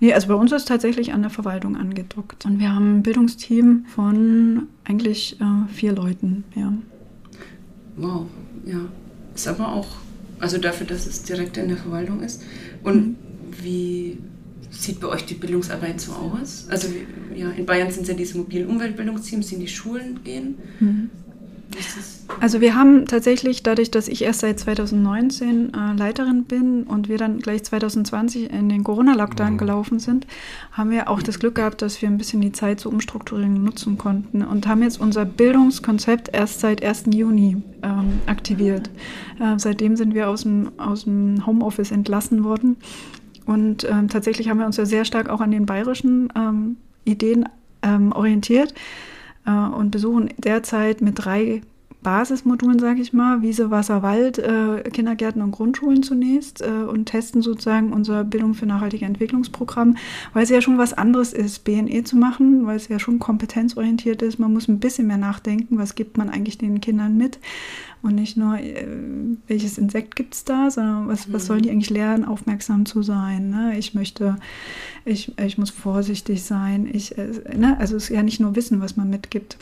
Nee, 0.00 0.12
also 0.12 0.28
bei 0.28 0.34
uns 0.34 0.50
ist 0.52 0.66
tatsächlich 0.66 1.12
an 1.12 1.22
der 1.22 1.30
Verwaltung 1.30 1.76
angedockt 1.76 2.44
und 2.44 2.58
wir 2.58 2.74
haben 2.74 2.98
ein 2.98 3.02
Bildungsteam 3.02 3.84
von 3.86 4.68
eigentlich 4.84 5.40
äh, 5.40 5.72
vier 5.72 5.92
Leuten, 5.92 6.44
ja. 6.54 6.72
Wow, 8.00 8.26
ja. 8.64 8.80
Ist 9.34 9.46
aber 9.46 9.72
auch, 9.72 9.88
also 10.38 10.58
dafür, 10.58 10.86
dass 10.86 11.06
es 11.06 11.22
direkt 11.22 11.56
in 11.56 11.68
der 11.68 11.76
Verwaltung 11.76 12.20
ist. 12.22 12.42
Und 12.82 12.96
mhm. 12.96 13.16
wie 13.62 14.18
sieht 14.70 15.00
bei 15.00 15.08
euch 15.08 15.24
die 15.26 15.34
Bildungsarbeit 15.34 16.00
so 16.00 16.12
aus? 16.12 16.66
Also 16.70 16.88
ja, 17.34 17.50
in 17.50 17.66
Bayern 17.66 17.90
sind 17.90 18.02
es 18.02 18.08
ja 18.08 18.14
diese 18.14 18.38
mobilen 18.38 18.68
Umweltbildungsteams, 18.68 19.48
die 19.48 19.54
in 19.54 19.60
die 19.60 19.68
Schulen 19.68 20.22
gehen. 20.24 20.56
Mhm. 20.78 21.10
Also 22.40 22.60
wir 22.60 22.74
haben 22.74 23.06
tatsächlich, 23.06 23.62
dadurch, 23.62 23.90
dass 23.90 24.08
ich 24.08 24.22
erst 24.22 24.40
seit 24.40 24.58
2019 24.58 25.72
äh, 25.74 25.92
Leiterin 25.96 26.44
bin 26.44 26.84
und 26.84 27.08
wir 27.08 27.18
dann 27.18 27.38
gleich 27.38 27.64
2020 27.64 28.50
in 28.50 28.68
den 28.68 28.84
Corona-Lockdown 28.84 29.54
mhm. 29.54 29.58
gelaufen 29.58 29.98
sind, 29.98 30.26
haben 30.72 30.90
wir 30.90 31.08
auch 31.08 31.22
das 31.22 31.38
Glück 31.38 31.56
gehabt, 31.56 31.82
dass 31.82 32.00
wir 32.00 32.08
ein 32.08 32.18
bisschen 32.18 32.40
die 32.40 32.52
Zeit 32.52 32.80
zur 32.80 32.92
Umstrukturierung 32.92 33.62
nutzen 33.62 33.98
konnten 33.98 34.42
und 34.42 34.66
haben 34.66 34.82
jetzt 34.82 35.00
unser 35.00 35.24
Bildungskonzept 35.24 36.30
erst 36.32 36.60
seit 36.60 36.84
1. 36.84 37.04
Juni 37.12 37.62
ähm, 37.82 38.20
aktiviert. 38.26 38.90
Äh, 39.38 39.58
seitdem 39.58 39.96
sind 39.96 40.14
wir 40.14 40.28
aus 40.28 40.42
dem, 40.42 40.70
aus 40.78 41.04
dem 41.04 41.44
Homeoffice 41.46 41.90
entlassen 41.90 42.44
worden 42.44 42.76
und 43.44 43.84
ähm, 43.84 44.08
tatsächlich 44.08 44.48
haben 44.48 44.58
wir 44.58 44.66
uns 44.66 44.76
ja 44.76 44.86
sehr 44.86 45.04
stark 45.04 45.28
auch 45.28 45.40
an 45.40 45.50
den 45.50 45.66
bayerischen 45.66 46.32
ähm, 46.36 46.76
Ideen 47.04 47.48
ähm, 47.82 48.12
orientiert 48.12 48.74
und 49.50 49.90
besuchen 49.90 50.30
derzeit 50.38 51.00
mit 51.00 51.24
drei 51.24 51.62
Basismodulen, 52.02 52.78
sage 52.78 53.02
ich 53.02 53.12
mal, 53.12 53.42
Wiese, 53.42 53.70
Wasser, 53.70 54.02
Wald, 54.02 54.38
äh, 54.38 54.82
Kindergärten 54.90 55.42
und 55.42 55.50
Grundschulen 55.50 56.02
zunächst 56.02 56.62
äh, 56.62 56.70
und 56.70 57.06
testen 57.06 57.42
sozusagen 57.42 57.92
unser 57.92 58.24
Bildung 58.24 58.54
für 58.54 58.66
nachhaltige 58.66 59.04
Entwicklungsprogramm, 59.04 59.96
weil 60.32 60.44
es 60.44 60.50
ja 60.50 60.62
schon 60.62 60.78
was 60.78 60.94
anderes 60.94 61.32
ist, 61.32 61.64
BNE 61.64 62.04
zu 62.04 62.16
machen, 62.16 62.66
weil 62.66 62.76
es 62.76 62.88
ja 62.88 62.98
schon 62.98 63.18
kompetenzorientiert 63.18 64.22
ist. 64.22 64.38
Man 64.38 64.52
muss 64.52 64.68
ein 64.68 64.80
bisschen 64.80 65.08
mehr 65.08 65.18
nachdenken, 65.18 65.78
was 65.78 65.94
gibt 65.94 66.16
man 66.16 66.30
eigentlich 66.30 66.56
den 66.56 66.80
Kindern 66.80 67.18
mit 67.18 67.38
und 68.02 68.14
nicht 68.14 68.36
nur, 68.36 68.58
äh, 68.58 68.86
welches 69.46 69.76
Insekt 69.76 70.16
gibt 70.16 70.34
es 70.34 70.44
da, 70.44 70.70
sondern 70.70 71.08
was, 71.08 71.28
mhm. 71.28 71.34
was 71.34 71.46
sollen 71.46 71.62
die 71.62 71.70
eigentlich 71.70 71.90
lernen, 71.90 72.24
aufmerksam 72.24 72.86
zu 72.86 73.02
sein. 73.02 73.50
Ne? 73.50 73.78
Ich 73.78 73.94
möchte, 73.94 74.36
ich, 75.04 75.36
ich 75.38 75.58
muss 75.58 75.70
vorsichtig 75.70 76.42
sein. 76.42 76.88
Ich, 76.90 77.18
äh, 77.18 77.56
ne? 77.56 77.78
Also 77.78 77.96
es 77.96 78.04
ist 78.04 78.08
ja 78.10 78.22
nicht 78.22 78.40
nur 78.40 78.56
Wissen, 78.56 78.80
was 78.80 78.96
man 78.96 79.10
mitgibt. 79.10 79.58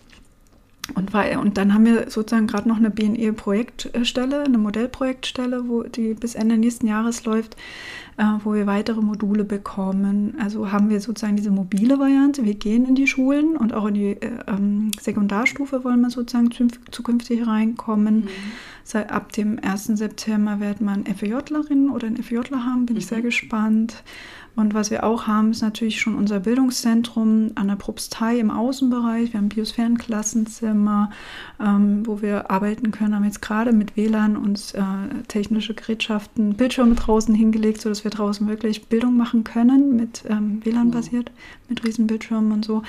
Und, 0.95 1.13
war, 1.13 1.25
und 1.41 1.59
dann 1.59 1.75
haben 1.75 1.85
wir 1.85 2.11
sozusagen 2.11 2.47
gerade 2.47 2.69
noch 2.69 2.79
eine 2.79 2.91
BNE-Projektstelle, 2.91 4.45
eine 4.45 4.59
Modellprojektstelle, 4.59 5.69
wo 5.69 5.83
die 5.83 6.15
bis 6.15 6.35
Ende 6.35 6.57
nächsten 6.57 6.87
Jahres 6.87 7.25
läuft, 7.25 7.57
äh, 8.17 8.25
wo 8.43 8.55
wir 8.55 8.67
weitere 8.67 9.03
Module 9.03 9.45
bekommen. 9.45 10.35
Also 10.41 10.73
haben 10.73 10.89
wir 10.89 11.01
sozusagen 11.01 11.37
diese 11.37 11.51
mobile 11.51 11.99
Variante. 11.99 12.45
Wir 12.45 12.55
gehen 12.55 12.87
in 12.87 12.95
die 12.95 13.07
Schulen 13.07 13.57
und 13.57 13.75
auch 13.75 13.87
in 13.87 13.95
die 13.95 14.11
äh, 14.13 14.31
ähm, 14.47 14.91
Sekundarstufe 14.99 15.85
wollen 15.85 16.01
wir 16.01 16.11
sozusagen 16.11 16.51
zukünftig 16.91 17.47
reinkommen. 17.47 18.21
Mhm. 18.21 18.29
Seit, 18.83 19.13
ab 19.13 19.33
dem 19.33 19.59
1. 19.63 19.89
September 19.99 20.61
wird 20.61 20.81
man 20.81 21.05
FEJlerin 21.05 21.91
oder 21.91 22.07
ein 22.07 22.17
FEJler 22.17 22.65
haben, 22.65 22.87
bin 22.87 22.95
mhm. 22.95 23.01
ich 23.01 23.07
sehr 23.07 23.21
gespannt. 23.21 24.03
Und 24.57 24.75
was 24.75 24.91
wir 24.91 25.05
auch 25.05 25.27
haben, 25.27 25.53
ist 25.53 25.63
natürlich 25.63 26.01
schon 26.01 26.17
unser 26.17 26.41
Bildungszentrum 26.41 27.53
an 27.55 27.69
der 27.69 27.77
Propstei 27.77 28.39
im 28.39 28.51
Außenbereich. 28.51 29.33
Wir 29.33 29.39
haben 29.39 29.49
Biosphärenklassenzimmer, 29.49 31.11
ähm, 31.61 32.07
wo 32.07 32.23
wir 32.23 32.51
arbeiten 32.51 32.91
können. 32.91 33.15
Haben 33.15 33.25
jetzt 33.25 33.43
gerade 33.43 33.73
mit 33.73 33.97
WLAN 33.97 34.37
und 34.37 34.75
äh, 34.75 35.23
technische 35.29 35.75
Gerätschaften 35.75 36.55
Bildschirme 36.55 36.95
draußen 36.95 37.35
hingelegt, 37.35 37.81
sodass 37.81 38.05
wir 38.05 38.11
draußen 38.11 38.49
wirklich 38.49 38.87
Bildung 38.87 39.17
machen 39.17 39.45
können, 39.45 39.97
mit 39.97 40.25
ähm, 40.29 40.61
WLAN 40.65 40.91
basiert, 40.91 41.31
mit 41.69 41.85
Riesenbildschirmen 41.85 42.51
und 42.51 42.65
so. 42.65 42.83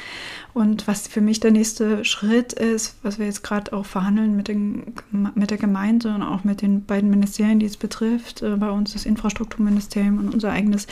Und 0.53 0.87
was 0.87 1.07
für 1.07 1.21
mich 1.21 1.39
der 1.39 1.51
nächste 1.51 2.03
Schritt 2.03 2.53
ist, 2.53 2.95
was 3.03 3.19
wir 3.19 3.25
jetzt 3.25 3.43
gerade 3.43 3.73
auch 3.73 3.85
verhandeln 3.85 4.35
mit, 4.35 4.47
den, 4.47 4.93
mit 5.35 5.51
der 5.51 5.57
Gemeinde 5.57 6.13
und 6.13 6.23
auch 6.23 6.43
mit 6.43 6.61
den 6.61 6.83
beiden 6.85 7.09
Ministerien, 7.09 7.59
die 7.59 7.65
es 7.65 7.77
betrifft, 7.77 8.41
äh, 8.41 8.55
bei 8.55 8.71
uns 8.71 8.93
das 8.93 9.05
Infrastrukturministerium 9.05 10.17
und 10.17 10.33
unser 10.33 10.51
eigenes, 10.51 10.87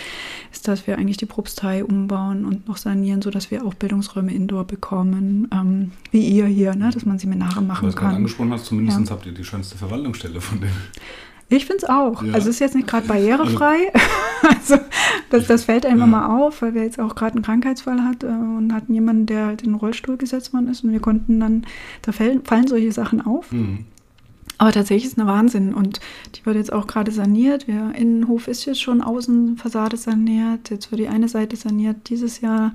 ist 0.58 0.68
dass 0.68 0.88
wir 0.88 0.98
eigentlich 0.98 1.18
die 1.18 1.26
Propstei 1.26 1.84
umbauen 1.84 2.46
und 2.46 2.68
noch 2.68 2.78
sanieren, 2.78 3.22
sodass 3.22 3.52
wir 3.52 3.66
auch 3.66 3.74
Bildungsräume 3.74 4.34
indoor 4.34 4.66
bekommen, 4.66 5.48
ähm, 5.54 5.92
wie 6.12 6.28
ihr 6.28 6.46
hier, 6.46 6.76
ne? 6.76 6.90
dass 6.94 7.06
man 7.06 7.20
Seminare 7.20 7.62
machen 7.62 7.80
kann. 7.80 7.88
Was 7.88 7.96
du 7.96 8.02
gerade 8.02 8.16
angesprochen 8.16 8.52
hast, 8.52 8.66
zumindest 8.66 9.00
ja. 9.00 9.10
habt 9.12 9.26
ihr 9.26 9.32
die 9.32 9.44
schönste 9.44 9.78
Verwaltungsstelle 9.78 10.42
von 10.42 10.60
denen. 10.60 10.74
Ich 11.50 11.66
finde 11.66 11.86
es 11.86 11.90
auch. 11.90 12.22
Ja. 12.24 12.34
Also 12.34 12.50
es 12.50 12.56
ist 12.56 12.60
jetzt 12.60 12.76
nicht 12.76 12.88
gerade 12.88 13.08
barrierefrei. 13.08 13.94
Also, 14.50 14.74
also 14.74 14.86
das, 15.30 15.48
das 15.48 15.64
fällt 15.64 15.86
einem 15.86 16.00
ja. 16.00 16.08
mal 16.08 16.40
auf, 16.40 16.62
weil 16.62 16.74
wir 16.74 16.84
jetzt 16.84 17.00
auch 17.00 17.16
gerade 17.16 17.36
einen 17.36 17.44
Krankheitsfall 17.44 18.04
hatten 18.04 18.26
äh, 18.26 18.58
und 18.58 18.74
hatten 18.74 18.94
jemanden, 18.94 19.28
der 19.28 19.46
halt 19.46 19.62
in 19.62 19.70
den 19.70 19.76
Rollstuhl 19.76 20.18
gesetzt 20.18 20.54
worden 20.54 20.68
ist 20.68 20.84
und 20.84 20.92
wir 20.92 21.00
konnten 21.00 21.40
dann, 21.40 21.66
da 22.02 22.12
fallen, 22.12 22.44
fallen 22.44 22.68
solche 22.68 22.92
Sachen 22.92 23.26
auf. 23.26 23.52
Mhm. 23.52 23.86
Aber 24.58 24.72
tatsächlich 24.72 25.06
ist 25.06 25.14
es 25.14 25.20
eine 25.20 25.30
Wahnsinn 25.30 25.74
und 25.74 26.00
die 26.36 26.46
wird 26.46 26.56
jetzt 26.56 26.74
auch 26.74 26.88
gerade 26.88 27.12
saniert. 27.12 27.68
Der 27.68 27.94
Innenhof 27.94 28.48
ist 28.48 28.66
jetzt 28.66 28.82
schon 28.82 29.02
Außenfassade 29.02 29.98
saniert. 29.98 30.72
Jetzt 30.72 30.92
wird 30.92 31.00
die 31.00 31.08
eine 31.08 31.28
Seite 31.28 31.56
saniert 31.56 32.10
dieses 32.10 32.42
Jahr. 32.42 32.74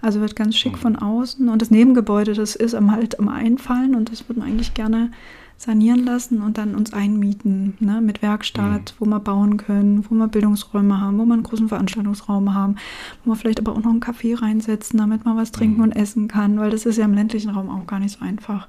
Also 0.00 0.20
wird 0.20 0.34
ganz 0.34 0.56
schick 0.56 0.78
von 0.78 0.96
außen. 0.96 1.48
Und 1.50 1.60
das 1.60 1.70
Nebengebäude, 1.70 2.32
das 2.32 2.56
ist 2.56 2.74
am 2.74 2.90
halt 2.90 3.18
am 3.18 3.28
Einfallen 3.28 3.94
und 3.94 4.10
das 4.10 4.28
würden 4.28 4.42
wir 4.42 4.48
eigentlich 4.48 4.72
gerne 4.72 5.10
sanieren 5.58 6.06
lassen 6.06 6.40
und 6.40 6.56
dann 6.56 6.74
uns 6.74 6.94
einmieten, 6.94 7.74
ne, 7.80 8.00
mit 8.00 8.22
Werkstatt, 8.22 8.94
wo 8.98 9.04
wir 9.04 9.20
bauen 9.20 9.58
können, 9.58 10.06
wo 10.08 10.14
wir 10.14 10.26
Bildungsräume 10.26 10.98
haben, 11.02 11.18
wo 11.18 11.26
wir 11.26 11.34
einen 11.34 11.42
großen 11.42 11.68
Veranstaltungsraum 11.68 12.54
haben, 12.54 12.76
wo 13.22 13.32
wir 13.32 13.36
vielleicht 13.36 13.60
aber 13.60 13.72
auch 13.72 13.82
noch 13.82 13.90
einen 13.90 14.00
Kaffee 14.00 14.32
reinsetzen, 14.32 14.98
damit 14.98 15.26
man 15.26 15.36
was 15.36 15.52
trinken 15.52 15.82
und 15.82 15.92
essen 15.92 16.28
kann, 16.28 16.58
weil 16.58 16.70
das 16.70 16.86
ist 16.86 16.96
ja 16.96 17.04
im 17.04 17.12
ländlichen 17.12 17.50
Raum 17.50 17.68
auch 17.68 17.86
gar 17.86 17.98
nicht 17.98 18.18
so 18.18 18.24
einfach. 18.24 18.68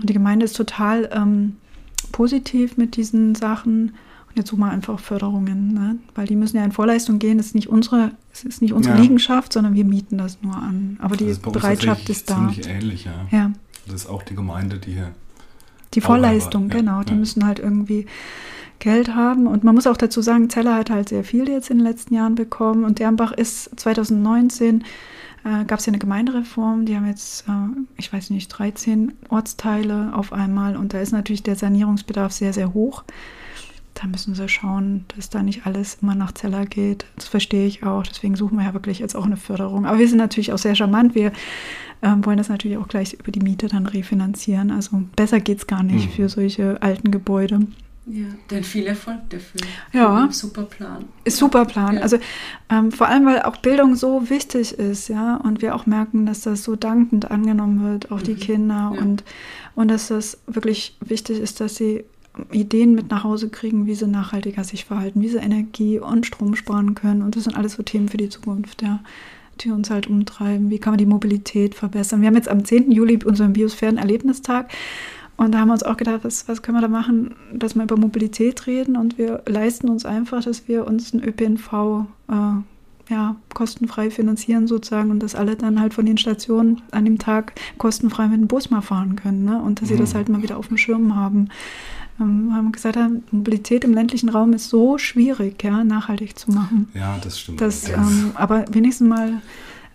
Und 0.00 0.08
die 0.08 0.14
Gemeinde 0.14 0.46
ist 0.46 0.56
total 0.56 1.10
ähm, 1.12 1.56
positiv 2.12 2.76
mit 2.76 2.96
diesen 2.96 3.34
Sachen. 3.34 3.94
Und 4.28 4.36
jetzt 4.36 4.48
suchen 4.50 4.60
wir 4.60 4.70
einfach 4.70 5.00
Förderungen, 5.00 5.74
ne? 5.74 5.96
weil 6.14 6.26
die 6.26 6.36
müssen 6.36 6.56
ja 6.56 6.64
in 6.64 6.70
Vorleistung 6.72 7.18
gehen. 7.18 7.38
Es 7.40 7.46
ist 7.46 7.54
nicht 7.56 7.68
unsere, 7.68 8.12
es 8.32 8.44
ist 8.44 8.62
nicht 8.62 8.72
unsere 8.72 8.94
Ja. 8.96 9.00
Liegenschaft, 9.00 9.52
sondern 9.52 9.74
wir 9.74 9.84
mieten 9.84 10.18
das 10.18 10.38
nur 10.40 10.54
an. 10.56 10.98
Aber 11.00 11.16
die 11.16 11.26
Das 11.26 11.38
uns 11.38 11.52
Bereitschaft 11.52 12.08
ist 12.08 12.30
da. 12.30 12.36
Ziemlich 12.36 12.68
ähnlich, 12.68 13.04
ja. 13.06 13.26
Ja, 13.36 13.50
Das 13.86 14.02
ist 14.02 14.06
auch 14.08 14.22
die 14.22 14.36
Gemeinde, 14.36 14.78
die 14.78 14.92
hier. 14.92 15.10
die 15.94 16.00
Vorleistung, 16.00 16.68
ja, 16.70 16.76
genau. 16.76 17.02
Die 17.02 17.14
müssen 17.14 17.44
halt 17.44 17.58
irgendwie 17.58 18.06
Geld 18.78 19.14
haben. 19.16 19.48
Und 19.48 19.64
man 19.64 19.74
muss 19.74 19.88
auch 19.88 19.96
dazu 19.96 20.22
sagen, 20.22 20.48
Zeller 20.48 20.76
hat 20.76 20.90
halt 20.90 21.08
sehr 21.08 21.24
viel 21.24 21.48
jetzt 21.48 21.68
in 21.68 21.78
den 21.78 21.86
letzten 21.86 22.14
Jahren 22.14 22.36
bekommen. 22.36 22.84
Und 22.84 23.00
Dernbach 23.00 23.32
ist 23.32 23.78
2019 23.80 24.84
äh, 25.44 25.64
gab 25.64 25.78
es 25.78 25.86
ja 25.86 25.90
eine 25.90 25.98
Gemeindereform. 25.98 26.84
Die 26.86 26.96
haben 26.96 27.06
jetzt, 27.06 27.48
äh, 27.48 27.52
ich 27.96 28.12
weiß 28.12 28.30
nicht, 28.30 28.48
13 28.48 29.12
Ortsteile 29.28 30.12
auf 30.14 30.32
einmal. 30.32 30.76
Und 30.76 30.94
da 30.94 31.00
ist 31.00 31.12
natürlich 31.12 31.42
der 31.42 31.56
Sanierungsbedarf 31.56 32.32
sehr, 32.32 32.52
sehr 32.52 32.74
hoch. 32.74 33.04
Da 33.94 34.06
müssen 34.06 34.34
sie 34.34 34.48
schauen, 34.48 35.04
dass 35.16 35.28
da 35.30 35.42
nicht 35.42 35.66
alles 35.66 35.98
immer 36.00 36.14
nach 36.14 36.32
Zeller 36.32 36.64
geht. 36.64 37.04
Das 37.16 37.26
verstehe 37.28 37.66
ich 37.66 37.84
auch. 37.84 38.02
Deswegen 38.04 38.36
suchen 38.36 38.56
wir 38.58 38.64
ja 38.64 38.72
wirklich 38.74 38.98
jetzt 38.98 39.14
auch 39.14 39.26
eine 39.26 39.36
Förderung. 39.36 39.84
Aber 39.84 39.98
wir 39.98 40.08
sind 40.08 40.18
natürlich 40.18 40.52
auch 40.52 40.58
sehr 40.58 40.74
charmant. 40.74 41.14
Wir 41.14 41.32
ähm, 42.02 42.24
wollen 42.24 42.38
das 42.38 42.48
natürlich 42.48 42.78
auch 42.78 42.88
gleich 42.88 43.12
über 43.14 43.30
die 43.30 43.40
Miete 43.40 43.68
dann 43.68 43.86
refinanzieren. 43.86 44.70
Also 44.70 45.02
besser 45.16 45.40
geht 45.40 45.58
es 45.58 45.66
gar 45.66 45.82
nicht 45.82 46.06
Mhm. 46.06 46.12
für 46.12 46.28
solche 46.30 46.80
alten 46.80 47.10
Gebäude. 47.10 47.60
Ja, 48.06 48.24
denn 48.50 48.64
viel 48.64 48.86
Erfolg 48.86 49.18
dafür. 49.28 49.60
Ja. 49.92 50.28
Super 50.32 50.62
Plan. 50.64 51.04
Ist 51.24 51.36
super 51.36 51.64
Plan. 51.64 51.96
Ja. 51.96 52.00
Also 52.02 52.18
ähm, 52.68 52.90
vor 52.90 53.06
allem, 53.08 53.26
weil 53.26 53.42
auch 53.42 53.58
Bildung 53.58 53.94
so 53.94 54.30
wichtig 54.30 54.72
ist, 54.72 55.08
ja, 55.08 55.36
und 55.36 55.62
wir 55.62 55.74
auch 55.76 55.86
merken, 55.86 56.26
dass 56.26 56.40
das 56.40 56.64
so 56.64 56.76
dankend 56.76 57.30
angenommen 57.30 57.84
wird, 57.84 58.10
auch 58.10 58.22
die 58.22 58.32
Mhm. 58.32 58.38
Kinder 58.40 58.92
Ja. 58.94 59.00
und, 59.00 59.22
und 59.76 59.88
dass 59.88 60.08
das 60.08 60.38
wirklich 60.46 60.96
wichtig 61.00 61.38
ist, 61.38 61.60
dass 61.60 61.76
sie 61.76 62.04
Ideen 62.50 62.94
mit 62.94 63.10
nach 63.10 63.22
Hause 63.24 63.48
kriegen, 63.48 63.86
wie 63.86 63.94
sie 63.94 64.06
nachhaltiger 64.06 64.64
sich 64.64 64.84
verhalten, 64.86 65.20
wie 65.20 65.28
sie 65.28 65.38
Energie 65.38 65.98
und 65.98 66.26
Strom 66.26 66.56
sparen 66.56 66.94
können. 66.94 67.22
Und 67.22 67.36
das 67.36 67.44
sind 67.44 67.56
alles 67.56 67.74
so 67.74 67.82
Themen 67.82 68.08
für 68.08 68.16
die 68.16 68.28
Zukunft, 68.28 68.82
ja, 68.82 69.00
die 69.60 69.70
uns 69.70 69.90
halt 69.90 70.06
umtreiben. 70.08 70.70
Wie 70.70 70.78
kann 70.78 70.92
man 70.92 70.98
die 70.98 71.06
Mobilität 71.06 71.74
verbessern? 71.74 72.22
Wir 72.22 72.28
haben 72.28 72.36
jetzt 72.36 72.48
am 72.48 72.64
10. 72.64 72.90
Juli 72.92 73.18
unseren 73.24 73.52
Biosphären-Erlebnistag. 73.52 74.70
Und 75.40 75.52
da 75.52 75.60
haben 75.60 75.68
wir 75.68 75.72
uns 75.72 75.82
auch 75.84 75.96
gedacht, 75.96 76.20
was, 76.22 76.46
was 76.48 76.60
können 76.60 76.76
wir 76.76 76.82
da 76.82 76.88
machen, 76.88 77.34
dass 77.54 77.74
wir 77.74 77.82
über 77.84 77.96
Mobilität 77.96 78.66
reden 78.66 78.94
und 78.94 79.16
wir 79.16 79.42
leisten 79.46 79.88
uns 79.88 80.04
einfach, 80.04 80.44
dass 80.44 80.68
wir 80.68 80.86
uns 80.86 81.14
einen 81.14 81.24
ÖPNV 81.24 82.04
äh, 82.28 83.12
ja, 83.12 83.36
kostenfrei 83.54 84.10
finanzieren 84.10 84.66
sozusagen 84.66 85.10
und 85.10 85.22
dass 85.22 85.34
alle 85.34 85.56
dann 85.56 85.80
halt 85.80 85.94
von 85.94 86.04
den 86.04 86.18
Stationen 86.18 86.82
an 86.90 87.06
dem 87.06 87.18
Tag 87.18 87.54
kostenfrei 87.78 88.28
mit 88.28 88.38
dem 88.38 88.48
Bus 88.48 88.68
mal 88.68 88.82
fahren 88.82 89.16
können 89.16 89.46
ne? 89.46 89.62
und 89.62 89.80
dass 89.80 89.88
sie 89.88 89.96
das 89.96 90.12
Mhm. 90.12 90.16
halt 90.18 90.28
mal 90.28 90.42
wieder 90.42 90.58
auf 90.58 90.68
dem 90.68 90.76
Schirm 90.76 91.16
haben. 91.16 91.48
Ähm, 92.20 92.54
haben 92.54 92.70
gesagt, 92.70 92.96
ja, 92.96 93.10
Mobilität 93.30 93.82
im 93.84 93.94
ländlichen 93.94 94.28
Raum 94.28 94.52
ist 94.52 94.68
so 94.68 94.98
schwierig, 94.98 95.64
ja, 95.64 95.82
nachhaltig 95.84 96.38
zu 96.38 96.50
machen. 96.50 96.90
Ja, 96.92 97.16
das 97.24 97.40
stimmt. 97.40 97.62
Das, 97.62 97.86
allerdings. 97.86 98.20
ähm, 98.24 98.30
aber 98.34 98.66
wenigstens 98.72 99.08
mal 99.08 99.40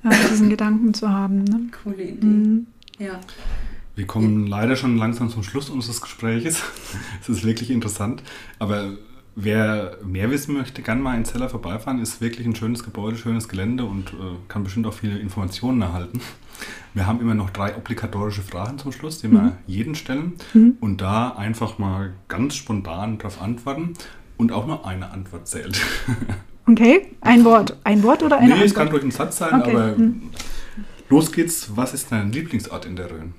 äh, 0.04 0.10
diesen 0.32 0.50
Gedanken 0.50 0.96
zu 0.96 1.08
haben. 1.08 1.44
Ne? 1.44 1.60
Coole 1.84 2.02
Idee. 2.02 2.26
Mhm. 2.26 2.66
Ja. 2.98 3.20
Wir 3.96 4.06
kommen 4.06 4.46
leider 4.46 4.76
schon 4.76 4.98
langsam 4.98 5.30
zum 5.30 5.44
Schluss 5.44 5.70
unseres 5.70 6.02
Gespräches. 6.02 6.62
Es 7.22 7.30
ist 7.30 7.46
wirklich 7.46 7.72
interessant. 7.72 8.22
Aber 8.60 8.94
wer 9.36 9.98
mehr 10.04 10.30
wissen 10.30 10.56
möchte, 10.56 10.82
kann 10.82 11.02
mal 11.02 11.16
in 11.16 11.26
Zeller 11.26 11.50
vorbeifahren. 11.50 12.02
Ist 12.02 12.20
wirklich 12.20 12.46
ein 12.46 12.56
schönes 12.56 12.84
Gebäude, 12.84 13.18
schönes 13.18 13.48
Gelände 13.48 13.86
und 13.86 14.10
äh, 14.10 14.36
kann 14.48 14.64
bestimmt 14.64 14.86
auch 14.86 14.94
viele 14.94 15.18
Informationen 15.18 15.82
erhalten. 15.82 16.20
Wir 16.94 17.08
haben 17.08 17.20
immer 17.22 17.36
noch 17.36 17.50
drei 17.50 17.76
obligatorische 17.76 18.42
Fragen 18.42 18.78
zum 18.78 18.92
Schluss, 18.92 19.20
die 19.20 19.32
wir 19.32 19.58
jeden 19.66 19.96
stellen. 19.96 20.34
Mhm. 20.54 20.78
Und 20.80 21.02
da 21.02 21.30
einfach 21.30 21.78
mal 21.78 22.14
ganz 22.28 22.56
spontan 22.56 23.18
darauf 23.18 23.42
antworten. 23.42 23.94
Und 24.38 24.52
auch 24.52 24.68
nur 24.68 24.86
eine 24.86 25.12
Antwort 25.12 25.48
zählt. 25.48 25.80
Okay, 26.68 27.12
ein 27.22 27.46
Wort. 27.46 27.78
Ein 27.84 28.02
Wort 28.02 28.24
oder 28.24 28.40
eine 28.40 28.56
nee, 28.56 28.64
es 28.64 28.74
kann 28.74 28.88
Antwort? 28.88 28.94
durch 28.94 29.04
einen 29.04 29.12
Satz 29.12 29.38
sein, 29.38 29.62
Okay, 29.62 29.70
aber 29.70 29.96
hm. 29.96 30.32
los 31.10 31.32
geht's. 31.32 31.70
Was 31.76 31.94
ist 31.94 32.12
dein 32.12 32.32
Lieblingsort 32.32 32.88
in 32.88 32.96
der 32.96 33.12
Rhön? 33.12 33.36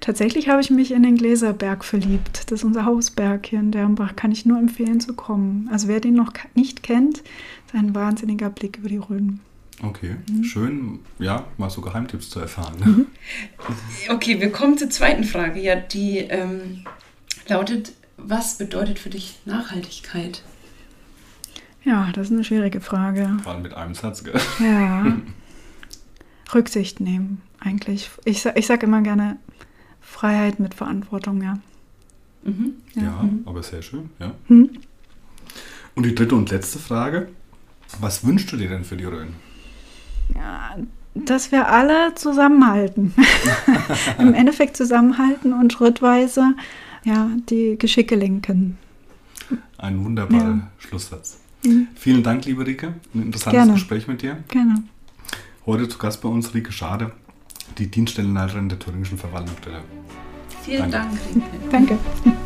Tatsächlich 0.00 0.48
habe 0.48 0.60
ich 0.60 0.70
mich 0.70 0.92
in 0.92 1.02
den 1.02 1.16
Gläserberg 1.16 1.84
verliebt. 1.84 2.44
Das 2.46 2.60
ist 2.60 2.64
unser 2.64 2.84
Hausberg 2.84 3.46
hier 3.46 3.58
in 3.58 3.72
Dernbach. 3.72 4.14
Kann 4.16 4.30
ich 4.32 4.46
nur 4.46 4.58
empfehlen 4.58 5.00
zu 5.00 5.14
kommen. 5.14 5.68
Also 5.72 5.88
wer 5.88 6.00
den 6.00 6.14
noch 6.14 6.32
nicht 6.54 6.82
kennt, 6.82 7.18
ist 7.18 7.74
ein 7.74 7.94
wahnsinniger 7.94 8.48
Blick 8.50 8.78
über 8.78 8.88
die 8.88 8.98
Rhön. 8.98 9.40
Okay, 9.82 10.16
Mhm. 10.28 10.44
schön, 10.44 10.98
ja, 11.20 11.44
mal 11.56 11.70
so 11.70 11.80
Geheimtipps 11.80 12.30
zu 12.30 12.40
erfahren. 12.40 12.74
Ne? 12.84 13.06
Okay, 14.08 14.40
wir 14.40 14.50
kommen 14.50 14.76
zur 14.78 14.90
zweiten 14.90 15.22
Frage. 15.24 15.60
Ja, 15.60 15.76
die 15.76 16.18
ähm, 16.18 16.84
lautet, 17.48 17.92
was 18.16 18.58
bedeutet 18.58 18.98
für 18.98 19.10
dich 19.10 19.38
Nachhaltigkeit? 19.44 20.42
Ja, 21.84 22.10
das 22.12 22.26
ist 22.26 22.32
eine 22.32 22.42
schwierige 22.44 22.80
Frage. 22.80 23.36
Vor 23.44 23.52
allem 23.52 23.62
mit 23.62 23.74
einem 23.74 23.94
Satz, 23.94 24.24
gell? 24.24 24.34
Ja. 24.60 25.16
Rücksicht 26.54 27.00
nehmen, 27.00 27.40
eigentlich. 27.60 28.10
Ich, 28.24 28.44
ich 28.46 28.66
sage 28.66 28.86
immer 28.86 29.02
gerne 29.02 29.36
Freiheit 30.10 30.60
mit 30.60 30.74
Verantwortung, 30.74 31.42
ja. 31.42 31.58
Mhm. 32.42 32.74
Ja, 32.94 33.22
mhm. 33.22 33.42
aber 33.44 33.62
sehr 33.62 33.82
schön, 33.82 34.10
ja. 34.18 34.34
Hm? 34.46 34.70
Und 35.94 36.06
die 36.06 36.14
dritte 36.14 36.34
und 36.34 36.50
letzte 36.50 36.78
Frage. 36.78 37.28
Was 38.00 38.24
wünschst 38.24 38.52
du 38.52 38.56
dir 38.56 38.68
denn 38.68 38.84
für 38.84 38.96
die 38.96 39.04
Rhön? 39.04 39.34
ja 40.34 40.76
dass 41.14 41.52
wir 41.52 41.68
alle 41.68 42.14
zusammenhalten. 42.14 43.14
Im 44.18 44.34
Endeffekt 44.34 44.76
zusammenhalten 44.76 45.52
und 45.52 45.72
schrittweise 45.72 46.54
ja, 47.04 47.30
die 47.48 47.76
Geschicke 47.78 48.14
lenken. 48.14 48.78
Ein 49.78 50.04
wunderbarer 50.04 50.48
Ja. 50.48 50.70
Schlusssatz. 50.78 51.40
Mhm. 51.64 51.88
Vielen 51.94 52.22
Dank, 52.22 52.44
liebe 52.44 52.66
Rike. 52.66 52.94
Ein 53.14 53.22
interessantes 53.22 53.58
Gerne. 53.58 53.72
Gespräch 53.72 54.06
mit 54.06 54.22
dir. 54.22 54.38
Gerne. 54.48 54.82
Heute 55.66 55.88
zu 55.88 55.98
Gast 55.98 56.22
bei 56.22 56.28
uns 56.28 56.54
Rike 56.54 56.72
Schade, 56.72 57.12
die 57.76 57.88
Dienststellenleiterin 57.88 58.68
der 58.68 58.78
Thüringischen 58.78 59.18
Verwaltungsstelle. 59.18 59.82
Vielen 60.62 60.90
Danke. 60.90 60.96
Dank, 60.96 61.18
Rinke. 61.70 61.98
Danke. 62.24 62.38